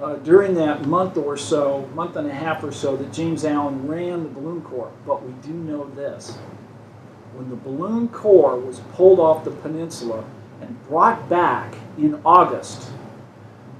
[0.00, 3.88] uh, during that month or so, month and a half or so that James Allen
[3.88, 4.92] ran the Balloon Corps.
[5.06, 6.38] But we do know this:
[7.34, 10.24] when the Balloon Corps was pulled off the peninsula
[10.60, 12.90] and brought back in August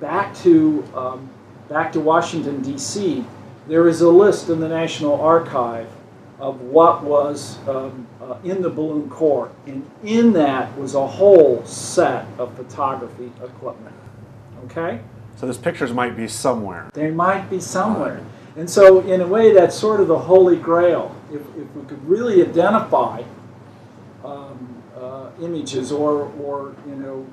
[0.00, 1.30] back to um,
[1.68, 3.24] back to Washington D.C.,
[3.68, 5.88] there is a list in the National Archive
[6.40, 11.64] of what was um, uh, in the Balloon Corps, and in that was a whole
[11.64, 13.94] set of photography equipment.
[14.64, 15.00] Okay,
[15.36, 16.90] So those pictures might be somewhere.
[16.94, 18.20] they might be somewhere.
[18.56, 21.14] And so, in a way, that's sort of the holy grail.
[21.32, 23.22] If, if we could really identify
[24.24, 27.26] um, uh, images or, or you know,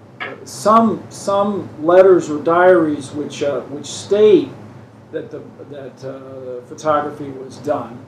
[0.46, 4.50] some some letters or diaries which uh, which state
[5.12, 8.04] that the that uh, photography was done,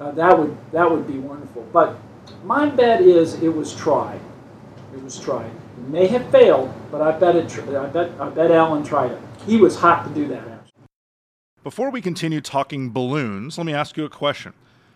[0.00, 1.66] uh, that would that would be wonderful.
[1.72, 1.96] But
[2.44, 4.20] my bet is it was tried.
[4.94, 5.50] It was tried.
[5.50, 7.58] It may have failed, but I bet it.
[7.58, 9.20] I bet I bet Allen tried it.
[9.46, 10.42] He was hot to do that.
[11.62, 14.54] Before we continue talking balloons, let me ask you a question.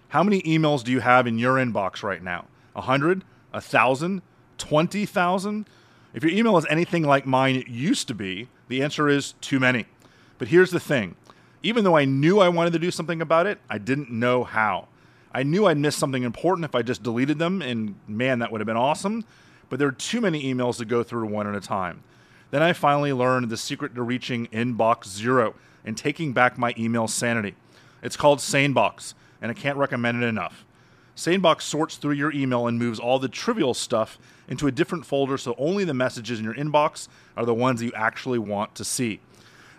[0.09, 2.47] How many emails do you have in your inbox right now?
[2.77, 3.25] A hundred?
[3.53, 4.22] A thousand?
[4.59, 5.68] Twenty thousand?
[6.12, 9.59] If your email is anything like mine it used to be, the answer is too
[9.59, 9.87] many.
[10.39, 11.16] But here's the thing
[11.62, 14.89] even though I knew I wanted to do something about it, I didn't know how.
[15.33, 18.61] I knew I'd miss something important if I just deleted them, and man, that would
[18.61, 19.25] have been awesome.
[19.68, 22.05] But there are too many emails to go through one at a time.
[22.51, 25.55] Then I finally learned the secret to reaching inbox zero
[25.85, 27.57] and taking back my email sanity.
[28.03, 30.64] It's called SaneBox, and I can't recommend it enough.
[31.17, 35.39] SaneBox sorts through your email and moves all the trivial stuff into a different folder
[35.39, 39.21] so only the messages in your inbox are the ones you actually want to see.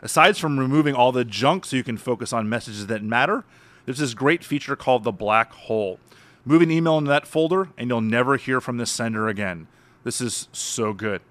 [0.02, 3.44] Aside from removing all the junk so you can focus on messages that matter,
[3.86, 6.00] there's this great feature called the black hole.
[6.46, 9.68] Move an email into that folder and you'll never hear from the sender again.
[10.04, 11.22] This is so good.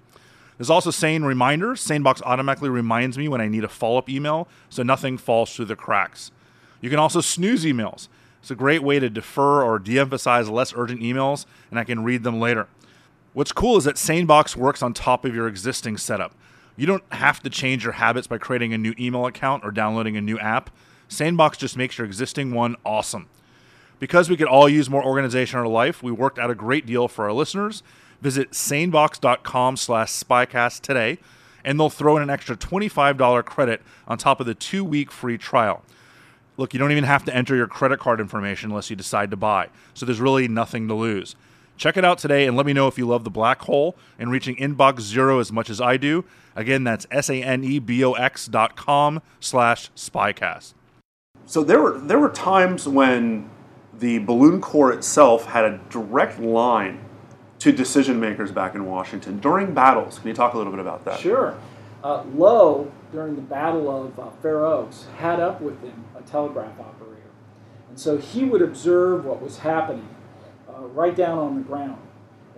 [0.57, 1.85] There's also Sane Reminders.
[1.85, 5.65] SaneBox automatically reminds me when I need a follow up email so nothing falls through
[5.65, 6.31] the cracks.
[6.81, 8.07] You can also snooze emails.
[8.45, 12.03] It's a great way to defer or de emphasize less urgent emails, and I can
[12.03, 12.67] read them later.
[13.33, 16.31] What's cool is that SaneBox works on top of your existing setup.
[16.77, 20.15] You don't have to change your habits by creating a new email account or downloading
[20.15, 20.69] a new app.
[21.09, 23.29] SaneBox just makes your existing one awesome.
[23.97, 26.85] Because we could all use more organization in our life, we worked out a great
[26.85, 27.81] deal for our listeners.
[28.21, 31.17] Visit sanebox.com slash spycast today,
[31.63, 35.81] and they'll throw in an extra $25 credit on top of the two-week free trial.
[36.57, 39.37] Look, you don't even have to enter your credit card information unless you decide to
[39.37, 41.35] buy, so there's really nothing to lose.
[41.77, 44.31] Check it out today and let me know if you love the black hole and
[44.31, 46.23] reaching inbox zero as much as I do.
[46.55, 50.73] Again, that's S-A-N-E-B-O-X dot com slash spycast.
[51.45, 53.49] So there were there were times when
[53.99, 57.01] the balloon Corps itself had a direct line
[57.59, 60.19] to decision makers back in Washington during battles.
[60.19, 61.19] Can you talk a little bit about that?
[61.19, 61.57] Sure.
[62.03, 66.79] Uh, Lowe, during the Battle of uh, Fair Oaks, had up with him a telegraph
[66.79, 67.21] operator.
[67.89, 70.09] And so he would observe what was happening
[70.69, 72.01] uh, right down on the ground.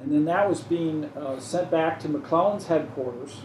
[0.01, 3.41] And then that was being uh, sent back to McClellan's headquarters.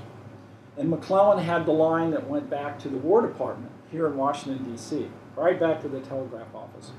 [0.76, 4.70] And McClellan had the line that went back to the War Department here in Washington,
[4.70, 6.92] D.C., right back to the telegraph office.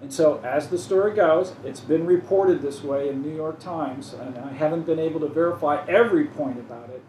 [0.00, 4.14] And so, as the story goes, it's been reported this way in New York Times,
[4.14, 7.02] and I haven't been able to verify every point about it.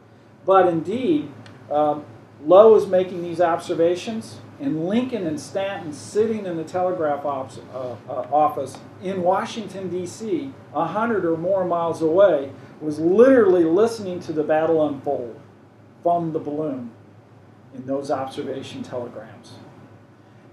[0.46, 1.32] But indeed,
[1.70, 2.06] um,
[2.46, 7.96] Lowe is making these observations, and Lincoln and Stanton sitting in the telegraph uh, uh,
[8.32, 14.44] office in Washington, D.C., a hundred or more miles away, was literally listening to the
[14.44, 15.40] battle unfold
[16.02, 16.92] from the balloon
[17.74, 19.54] in those observation telegrams.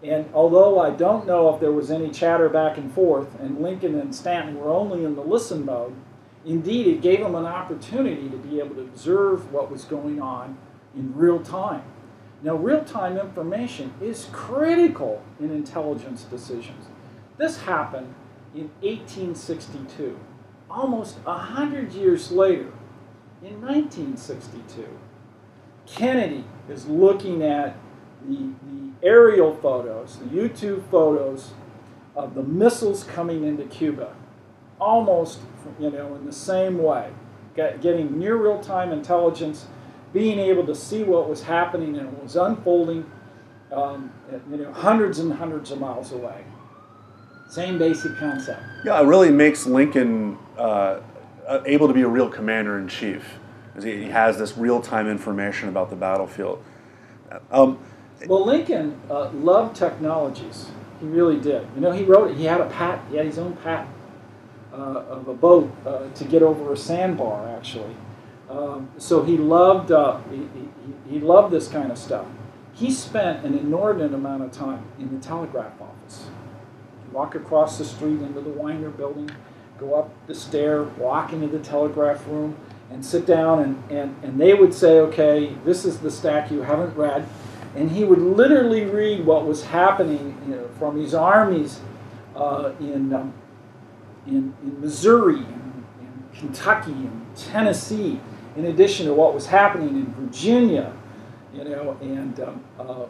[0.03, 3.99] And although I don't know if there was any chatter back and forth, and Lincoln
[3.99, 5.95] and Stanton were only in the listen mode,
[6.45, 10.59] indeed it gave them an opportunity to be able to observe what was going on
[10.97, 11.83] in real time.
[12.43, 16.87] Now, real time information is critical in intelligence decisions.
[17.39, 18.15] This happened
[18.55, 20.19] in 1862.
[20.71, 22.73] Almost 100 years later,
[23.43, 24.89] in 1962,
[25.87, 27.77] Kennedy is looking at
[28.27, 31.53] the, the aerial photos, the U-2 photos
[32.17, 34.15] of the missiles coming into Cuba,
[34.81, 35.41] almost
[35.79, 37.11] you know in the same way,
[37.55, 39.67] getting near real-time intelligence,
[40.17, 43.05] being able to see what was happening and was unfolding,
[43.71, 44.11] um,
[44.51, 46.43] you know, hundreds and hundreds of miles away.
[47.51, 48.63] Same basic concept.
[48.83, 51.01] Yeah, it really makes Lincoln uh,
[51.67, 53.39] able to be a real commander in chief.
[53.83, 56.65] He has this real-time information about the battlefield.
[57.51, 57.79] Um,
[58.27, 60.71] well, Lincoln uh, loved technologies.
[60.99, 61.69] He really did.
[61.75, 62.39] You know, he wrote it.
[62.39, 63.11] He had a patent.
[63.11, 63.95] He had his own patent
[64.73, 67.95] uh, of a boat uh, to get over a sandbar, actually.
[68.49, 72.27] Um, so he loved uh, he, he, he, loved this kind of stuff.
[72.75, 76.27] He spent an inordinate amount of time in the telegraph office.
[77.11, 79.31] Walk across the street into the Weiner building,
[79.79, 82.57] go up the stair, walk into the telegraph room,
[82.91, 86.63] and sit down, and, and, and they would say, okay, this is the stack you
[86.63, 87.27] haven't read
[87.77, 91.81] and he would literally read what was happening you know, from his armies
[92.35, 93.35] uh, in, um,
[94.27, 98.19] in, in Missouri, and in Kentucky, and Tennessee,
[98.57, 100.93] in addition to what was happening in Virginia,
[101.55, 103.07] you know, and um, uh, uh,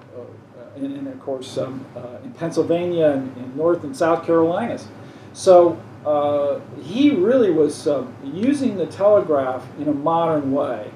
[0.77, 4.87] and, and, of course um, uh, in Pennsylvania and in North and South Carolinas.
[5.33, 10.91] So uh, he really was uh, using the telegraph in a modern way.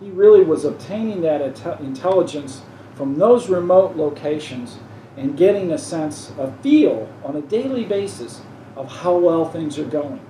[0.00, 1.40] He really was obtaining that
[1.80, 2.62] intelligence
[2.94, 4.78] from those remote locations
[5.16, 8.40] and getting a sense, a feel on a daily basis
[8.76, 10.20] of how well things are going.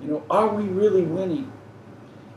[0.00, 1.52] You know, are we really winning?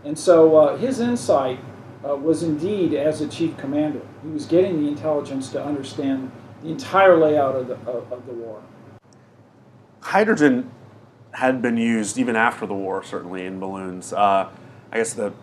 [0.04, 1.60] And so uh, his insight
[2.08, 4.02] uh, was indeed as a chief commander.
[4.24, 6.32] He was getting the intelligence to understand
[6.64, 8.62] the entire layout of the, of, of the war.
[10.02, 10.72] Hydrogen
[11.34, 14.14] had been used even after the war, certainly in balloons.
[14.14, 14.49] Uh,
[14.91, 15.34] I guess the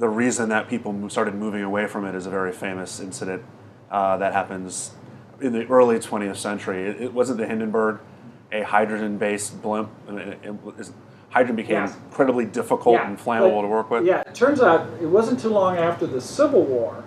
[0.00, 3.44] the reason that people started moving away from it is a very famous incident
[3.90, 4.92] uh, that happens
[5.42, 6.88] in the early 20th century.
[6.88, 8.00] It, it wasn't the Hindenburg,
[8.50, 9.90] a hydrogen-based blimp.
[10.08, 10.90] It, it,
[11.30, 14.04] hydrogen became incredibly difficult yeah, and flammable but, to work with.
[14.04, 17.04] Yeah, it turns out it wasn't too long after the Civil War,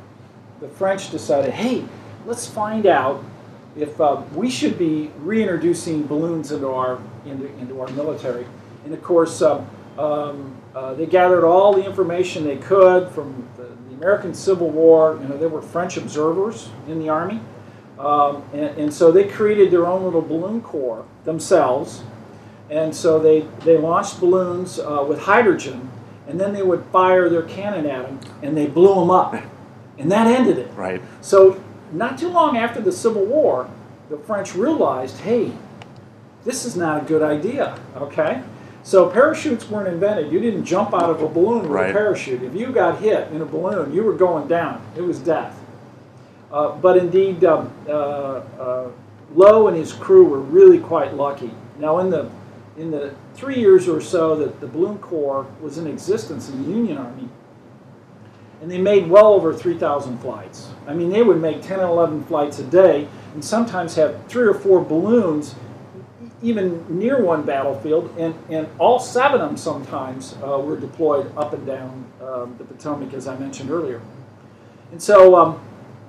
[0.59, 1.85] the French decided, hey,
[2.25, 3.23] let's find out
[3.75, 8.45] if uh, we should be reintroducing balloons into our into, into our military.
[8.85, 9.63] And of course, uh,
[9.97, 15.17] um, uh, they gathered all the information they could from the, the, American Civil War.
[15.21, 17.39] You know, there were French observers in the army,
[17.99, 22.03] um, and, and, so they created their own little balloon corps themselves.
[22.73, 25.91] And so they they launched balloons uh, with hydrogen,
[26.27, 29.35] and then they would fire their cannon at them, and they blew them up,
[29.99, 30.71] and that ended it.
[30.75, 30.99] Right.
[31.21, 33.69] So not too long after the Civil War,
[34.09, 35.51] the French realized, hey,
[36.45, 38.41] this is not a good idea, okay?
[38.81, 40.31] So parachutes weren't invented.
[40.31, 41.91] You didn't jump out of a balloon with right.
[41.91, 42.41] a parachute.
[42.41, 44.81] If you got hit in a balloon, you were going down.
[44.97, 45.57] It was death.
[46.51, 48.91] Uh, but indeed, um, uh, uh,
[49.35, 51.51] Lowe and his crew were really quite lucky.
[51.79, 52.29] Now, in the
[52.77, 56.69] in the three years or so that the Balloon Corps was in existence in the
[56.69, 57.29] Union Army,
[58.61, 60.69] and they made well over 3,000 flights.
[60.87, 64.47] I mean, they would make 10 and 11 flights a day, and sometimes have three
[64.47, 65.55] or four balloons
[66.41, 71.53] even near one battlefield, and, and all seven of them sometimes uh, were deployed up
[71.53, 74.01] and down um, the Potomac, as I mentioned earlier.
[74.91, 75.61] And so, um,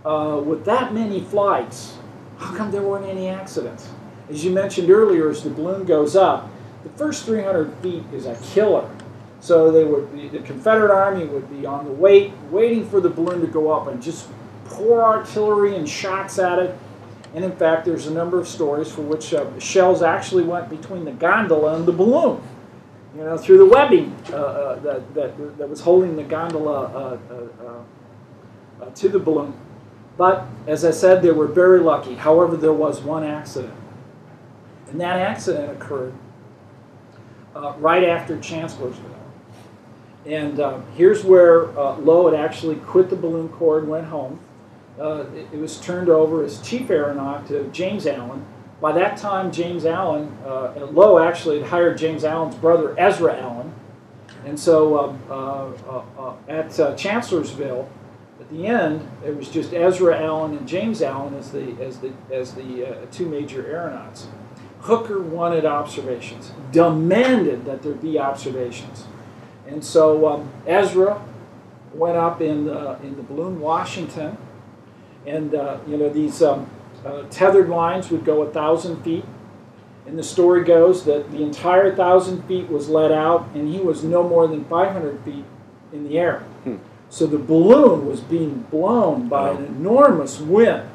[0.05, 1.97] uh, with that many flights,
[2.39, 3.89] how come there weren't any accidents?
[4.29, 6.51] As you mentioned earlier, as the balloon goes up,
[6.85, 8.89] the first 300 feet is a killer.
[9.41, 13.41] So they would, the Confederate Army would be on the wait, waiting for the balloon
[13.41, 14.29] to go up, and just
[14.67, 16.79] pour artillery and shots at it
[17.35, 21.05] and in fact, there's a number of stories for which uh, shells actually went between
[21.05, 22.41] the gondola and the balloon,
[23.17, 27.19] you know, through the webbing uh, uh, that, that, that was holding the gondola uh,
[27.31, 29.53] uh, uh, to the balloon.
[30.17, 32.15] But as I said, they were very lucky.
[32.15, 33.75] However, there was one accident.
[34.89, 36.15] And that accident occurred
[37.55, 39.11] right after Chancellorsville.
[40.27, 40.59] And
[40.97, 44.41] here's where Lowe had actually quit the balloon corps and went home
[44.99, 48.45] uh, it, it, was turned over as chief aeronaut to James Allen.
[48.81, 53.73] By that time, James Allen, uh, Lowe actually had hired James Allen's brother, Ezra Allen.
[54.45, 57.89] And so um, uh, uh, uh, at Chancellorsville,
[58.41, 62.13] at the end, it was just Ezra Allen and James Allen as the, as the,
[62.31, 64.29] as the two major aeronauts.
[64.85, 69.05] Hooker wanted observations, demanded that there be observations.
[69.67, 71.23] And so um, Ezra
[71.93, 74.37] went up in the, in the balloon Washington
[75.27, 76.69] and uh, you know these um,
[77.05, 79.25] uh, tethered lines would go a thousand feet.
[80.07, 84.05] And the story goes that the entire thousand feet was let out, and he was
[84.05, 85.45] no more than 500 feet
[85.95, 86.41] in the air.
[86.65, 86.77] Hmm.
[87.09, 90.87] So the balloon was being blown by an enormous wind,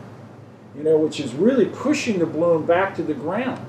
[0.77, 3.65] you know, which is really pushing the balloon back to the ground.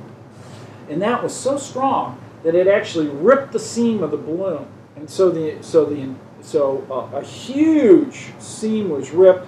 [0.90, 4.66] And that was so strong that it actually ripped the seam of the balloon.
[4.96, 9.46] And so the so the so uh, a huge seam was ripped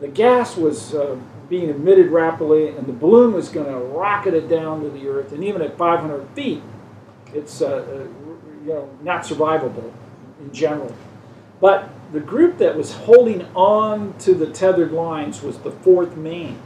[0.00, 1.16] the gas was uh,
[1.48, 5.32] being emitted rapidly, and the balloon was going to rocket it down to the Earth.
[5.32, 6.62] And even at 500 feet,
[7.34, 8.08] it's uh, uh,
[8.64, 9.92] you know not survivable
[10.40, 10.94] in general.
[11.60, 16.58] But the group that was holding on to the tethered lines was the Fourth Maine.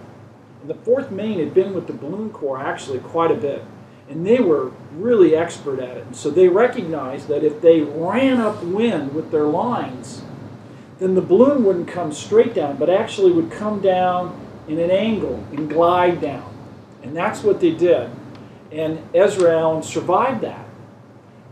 [0.61, 3.65] And the Fourth Maine had been with the Balloon Corps actually quite a bit,
[4.09, 6.07] and they were really expert at it.
[6.07, 10.22] And so they recognized that if they ran upwind with their lines,
[10.98, 14.38] then the balloon wouldn't come straight down, but actually would come down
[14.68, 16.55] in an angle and glide down.
[17.02, 18.11] And that's what they did.
[18.70, 20.66] And Ezra Allen survived that.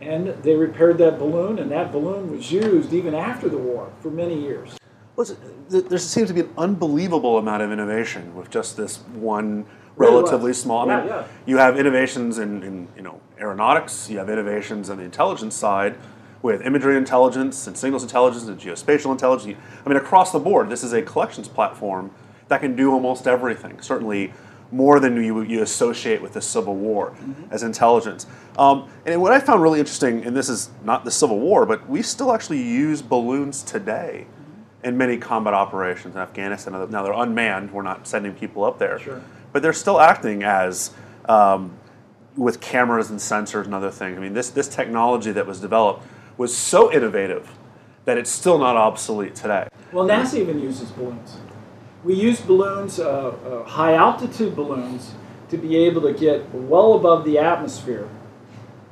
[0.00, 4.11] And they repaired that balloon, and that balloon was used even after the war for
[4.11, 4.76] many years.
[5.16, 5.36] Listen,
[5.68, 9.66] there seems to be an unbelievable amount of innovation with just this one
[9.97, 10.90] relatively small.
[10.90, 11.26] I mean, yeah, yeah.
[11.47, 15.97] you have innovations in, in, you know aeronautics, you have innovations on the intelligence side,
[16.43, 19.57] with imagery intelligence and signals intelligence and geospatial intelligence.
[19.84, 22.11] I mean, across the board, this is a collections platform
[22.49, 23.80] that can do almost everything.
[23.80, 24.32] Certainly
[24.72, 27.53] more than you, you associate with the Civil War mm-hmm.
[27.53, 28.26] as intelligence.
[28.59, 31.88] Um, and what I found really interesting, and this is not the Civil War, but
[31.88, 34.86] we still actually use balloons today mm-hmm.
[34.86, 36.72] in many combat operations in Afghanistan.
[36.90, 39.22] Now they're unmanned; we're not sending people up there, sure.
[39.53, 40.92] But they're still acting as
[41.26, 41.76] um,
[42.36, 44.16] with cameras and sensors and other things.
[44.16, 46.05] I mean, this this technology that was developed
[46.36, 47.50] was so innovative
[48.05, 49.68] that it's still not obsolete today.
[49.92, 51.36] Well, NASA even uses balloons
[52.05, 55.14] we use balloons, uh, uh, high altitude balloons,
[55.50, 58.09] to be able to get well above the atmosphere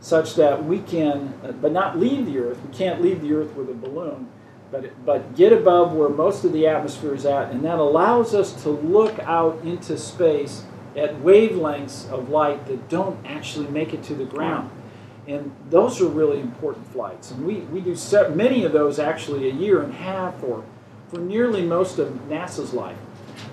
[0.00, 2.58] such that we can, uh, but not leave the Earth.
[2.66, 4.28] We can't leave the Earth with a balloon,
[4.71, 7.51] but, but get above where most of the atmosphere is at.
[7.51, 10.64] And that allows us to look out into space
[10.97, 14.71] at wavelengths of light that don't actually make it to the ground.
[15.27, 17.31] And those are really important flights.
[17.31, 17.97] And we, we do
[18.35, 20.64] many of those actually a year and a half or
[21.09, 22.97] for nearly most of NASA's life.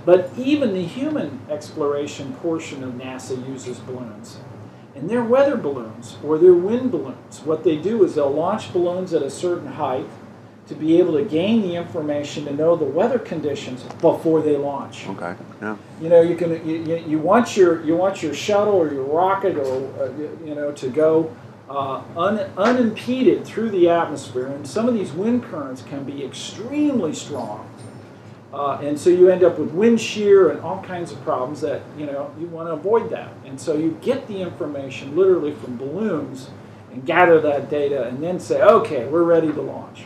[0.05, 4.39] But even the human exploration portion of NASA uses balloons.
[4.95, 7.41] And they're weather balloons or they're wind balloons.
[7.43, 10.07] What they do is they'll launch balloons at a certain height
[10.67, 15.07] to be able to gain the information to know the weather conditions before they launch.
[15.07, 15.35] Okay.
[15.61, 15.77] Yeah.
[16.01, 19.55] You know, you can you, you want your you want your shuttle or your rocket
[19.55, 20.11] or uh,
[20.45, 21.35] you know to go
[21.69, 27.13] uh, un, unimpeded through the atmosphere, and some of these wind currents can be extremely
[27.13, 27.69] strong.
[28.53, 31.81] Uh, and so you end up with wind shear and all kinds of problems that
[31.97, 33.31] you know you want to avoid that.
[33.45, 36.49] And so you get the information literally from balloons
[36.91, 40.05] and gather that data, and then say, okay, we're ready to launch.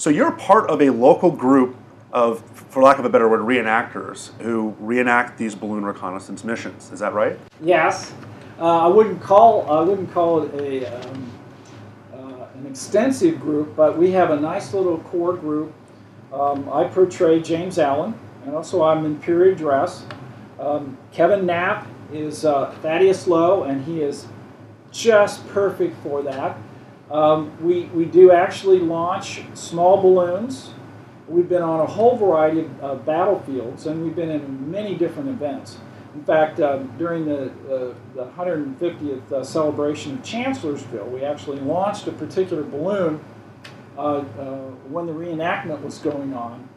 [0.00, 1.76] So you're part of a local group
[2.10, 6.90] of, for lack of a better word, reenactors who reenact these balloon reconnaissance missions.
[6.90, 7.38] Is that right?
[7.60, 8.14] Yes.
[8.58, 11.30] Uh, I wouldn't call I wouldn't call it a um,
[12.14, 15.74] uh, an extensive group, but we have a nice little core group.
[16.32, 20.06] Um, I portray James Allen, and also I'm in period dress.
[20.58, 24.26] Um, Kevin Knapp is uh, Thaddeus Lowe, and he is
[24.92, 26.56] just perfect for that.
[27.10, 30.70] Um, we, we do actually launch small balloons.
[31.26, 35.28] We've been on a whole variety of uh, battlefields, and we've been in many different
[35.28, 35.78] events.
[36.14, 42.06] In fact, uh, during the, uh, the 150th uh, celebration of Chancellorsville, we actually launched
[42.08, 43.20] a particular balloon
[43.96, 44.24] uh, uh,
[44.88, 46.68] when the reenactment was going on,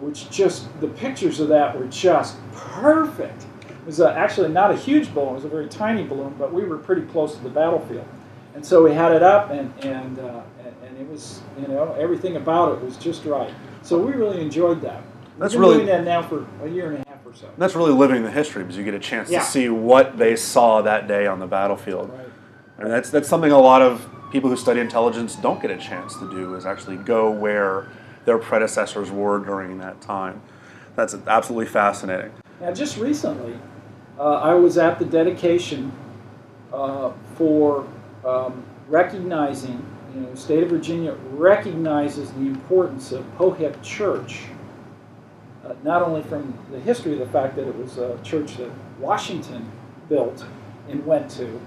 [0.00, 3.44] which just, the pictures of that were just perfect.
[3.68, 6.64] It was actually not a huge balloon, it was a very tiny balloon, but we
[6.64, 8.06] were pretty close to the battlefield.
[8.56, 12.72] And so we had it up, and, and, and it was, you know, everything about
[12.72, 13.52] it was just right.
[13.82, 15.02] So we really enjoyed that.
[15.38, 17.50] That's We've been really doing that now for a year and a half or so.
[17.58, 19.40] That's really living the history because you get a chance yeah.
[19.40, 22.08] to see what they saw that day on the battlefield.
[22.08, 22.28] Right.
[22.78, 26.16] And that's that's something a lot of people who study intelligence don't get a chance
[26.16, 27.88] to do is actually go where
[28.24, 30.40] their predecessors were during that time.
[30.94, 32.32] That's absolutely fascinating.
[32.62, 33.58] Now, just recently,
[34.18, 35.92] uh, I was at the dedication
[36.72, 37.86] uh, for
[38.26, 44.46] um, recognizing, you know, the state of Virginia recognizes the importance of Pohick Church
[45.66, 48.70] uh, not only from the history of the fact that it was a church that
[49.00, 49.70] Washington
[50.08, 50.44] built
[50.88, 51.60] and went to,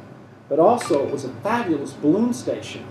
[0.47, 2.86] but also it was a fabulous balloon station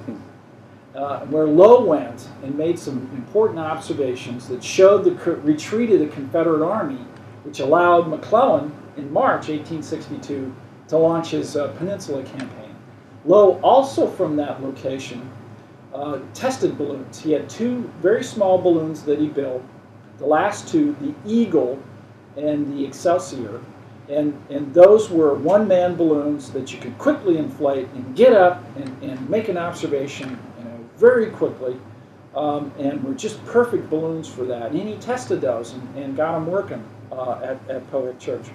[0.95, 6.09] uh, where Lowe went and made some important observations that showed the retreat of the
[6.09, 7.05] Confederate Army,
[7.45, 10.55] which allowed McClellan in March 1862
[10.89, 12.68] to launch his uh, Peninsula campaign.
[13.29, 15.31] Lowe also from that location
[15.95, 17.21] uh, tested balloons.
[17.21, 19.63] He had two very small balloons that he built
[20.17, 21.79] the last two, the Eagle
[22.37, 23.61] and the Excelsior,
[24.09, 29.03] and, and those were one-man balloons that you could quickly inflate and get up and,
[29.03, 31.79] and make an observation you know, very quickly,
[32.35, 34.73] um, and were just perfect balloons for that.
[34.73, 38.47] And he tested those and, and got them working uh, at, at Pohick Church.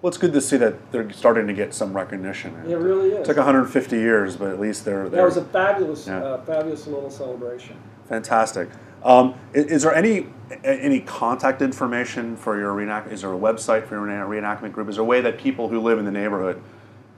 [0.00, 2.54] Well, it's good to see that they're starting to get some recognition.
[2.70, 3.18] It really is.
[3.18, 5.08] It took 150 years, but at least they're.
[5.08, 6.22] That was a fabulous, yeah.
[6.22, 7.76] uh, fabulous little celebration.
[8.08, 8.68] Fantastic.
[9.02, 10.26] Um, is, is, there any
[10.62, 13.12] any contact information for your reenactment?
[13.12, 14.88] Is there a website for your reenactment group?
[14.88, 16.62] Is there a way that people who live in the neighborhood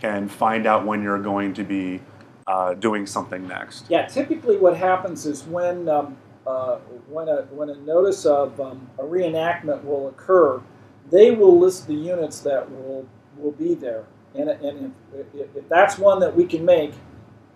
[0.00, 2.00] can find out when you're going to be
[2.46, 3.84] uh, doing something next?
[3.90, 6.16] Yeah, typically what happens is when um,
[6.46, 6.76] uh,
[7.08, 10.62] when a when a notice of um, a reenactment will occur,
[11.11, 13.06] they will list the units that will
[13.36, 14.04] will be there,
[14.34, 16.92] and, and if, if that's one that we can make,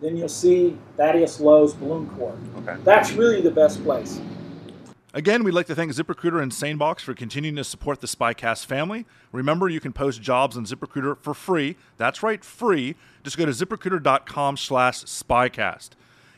[0.00, 2.36] then you'll see Thaddeus Lowe's Balloon Corps.
[2.58, 2.76] Okay.
[2.84, 4.20] That's really the best place.
[5.14, 9.06] Again, we'd like to thank ZipRecruiter and SaneBox for continuing to support the SpyCast family.
[9.30, 11.76] Remember, you can post jobs on ZipRecruiter for free.
[11.98, 12.96] That's right, free.
[13.22, 15.90] Just go to ziprecruiter.com slash SpyCast.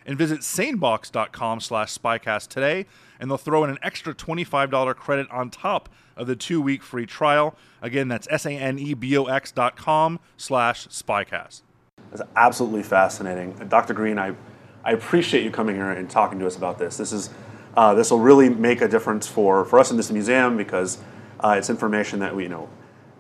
[0.07, 2.87] And visit sanebox.com slash spycast today,
[3.21, 7.55] and they'll throw in an extra $25 credit on top of the two-week free trial.
[7.83, 11.63] Again, that's S-A-N-E-B-O-X dot com slash spycast.
[12.11, 13.53] that's absolutely fascinating.
[13.69, 13.93] Dr.
[13.93, 14.35] Green, I,
[14.85, 16.97] I appreciate you coming here and talking to us about this.
[16.97, 17.31] This is
[17.77, 20.97] uh, this will really make a difference for, for us in this museum because
[21.41, 22.71] uh, it's information that we you know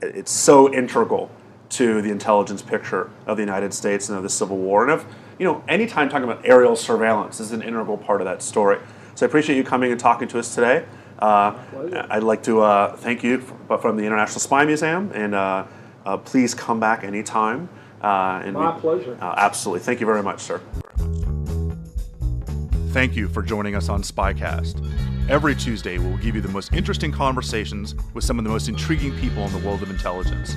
[0.01, 1.31] it's so integral
[1.69, 4.89] to the intelligence picture of the United States and of the Civil War.
[4.89, 5.07] And if
[5.39, 8.79] you know, anytime talking about aerial surveillance is an integral part of that story.
[9.15, 10.85] So I appreciate you coming and talking to us today.
[11.19, 11.59] Uh,
[12.11, 15.65] I'd like to uh, thank you from the International Spy Museum, and uh,
[16.05, 17.69] uh please come back anytime.
[18.03, 19.19] Uh, and My we, pleasure.
[19.21, 19.81] Uh, absolutely.
[19.81, 20.61] Thank you very much, sir.
[22.91, 24.83] Thank you for joining us on Spycast.
[25.29, 28.69] Every Tuesday, we will give you the most interesting conversations with some of the most
[28.69, 30.55] intriguing people in the world of intelligence.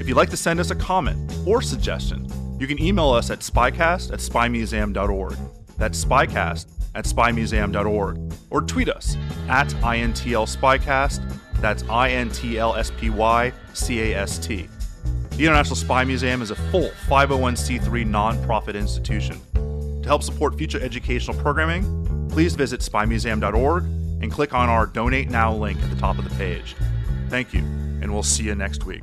[0.00, 2.26] If you'd like to send us a comment or suggestion,
[2.58, 5.36] you can email us at spycast at spymuseum.org.
[5.76, 8.32] That's spycast at spymuseum.org.
[8.50, 9.16] Or tweet us
[9.48, 11.22] at INTL Spycast.
[11.60, 14.68] That's I N T L S P Y C A S T.
[15.30, 19.40] The International Spy Museum is a full 501c3 nonprofit institution.
[20.02, 25.54] To help support future educational programming, please visit spymuseum.org and click on our Donate Now
[25.54, 26.74] link at the top of the page.
[27.28, 29.02] Thank you, and we'll see you next week.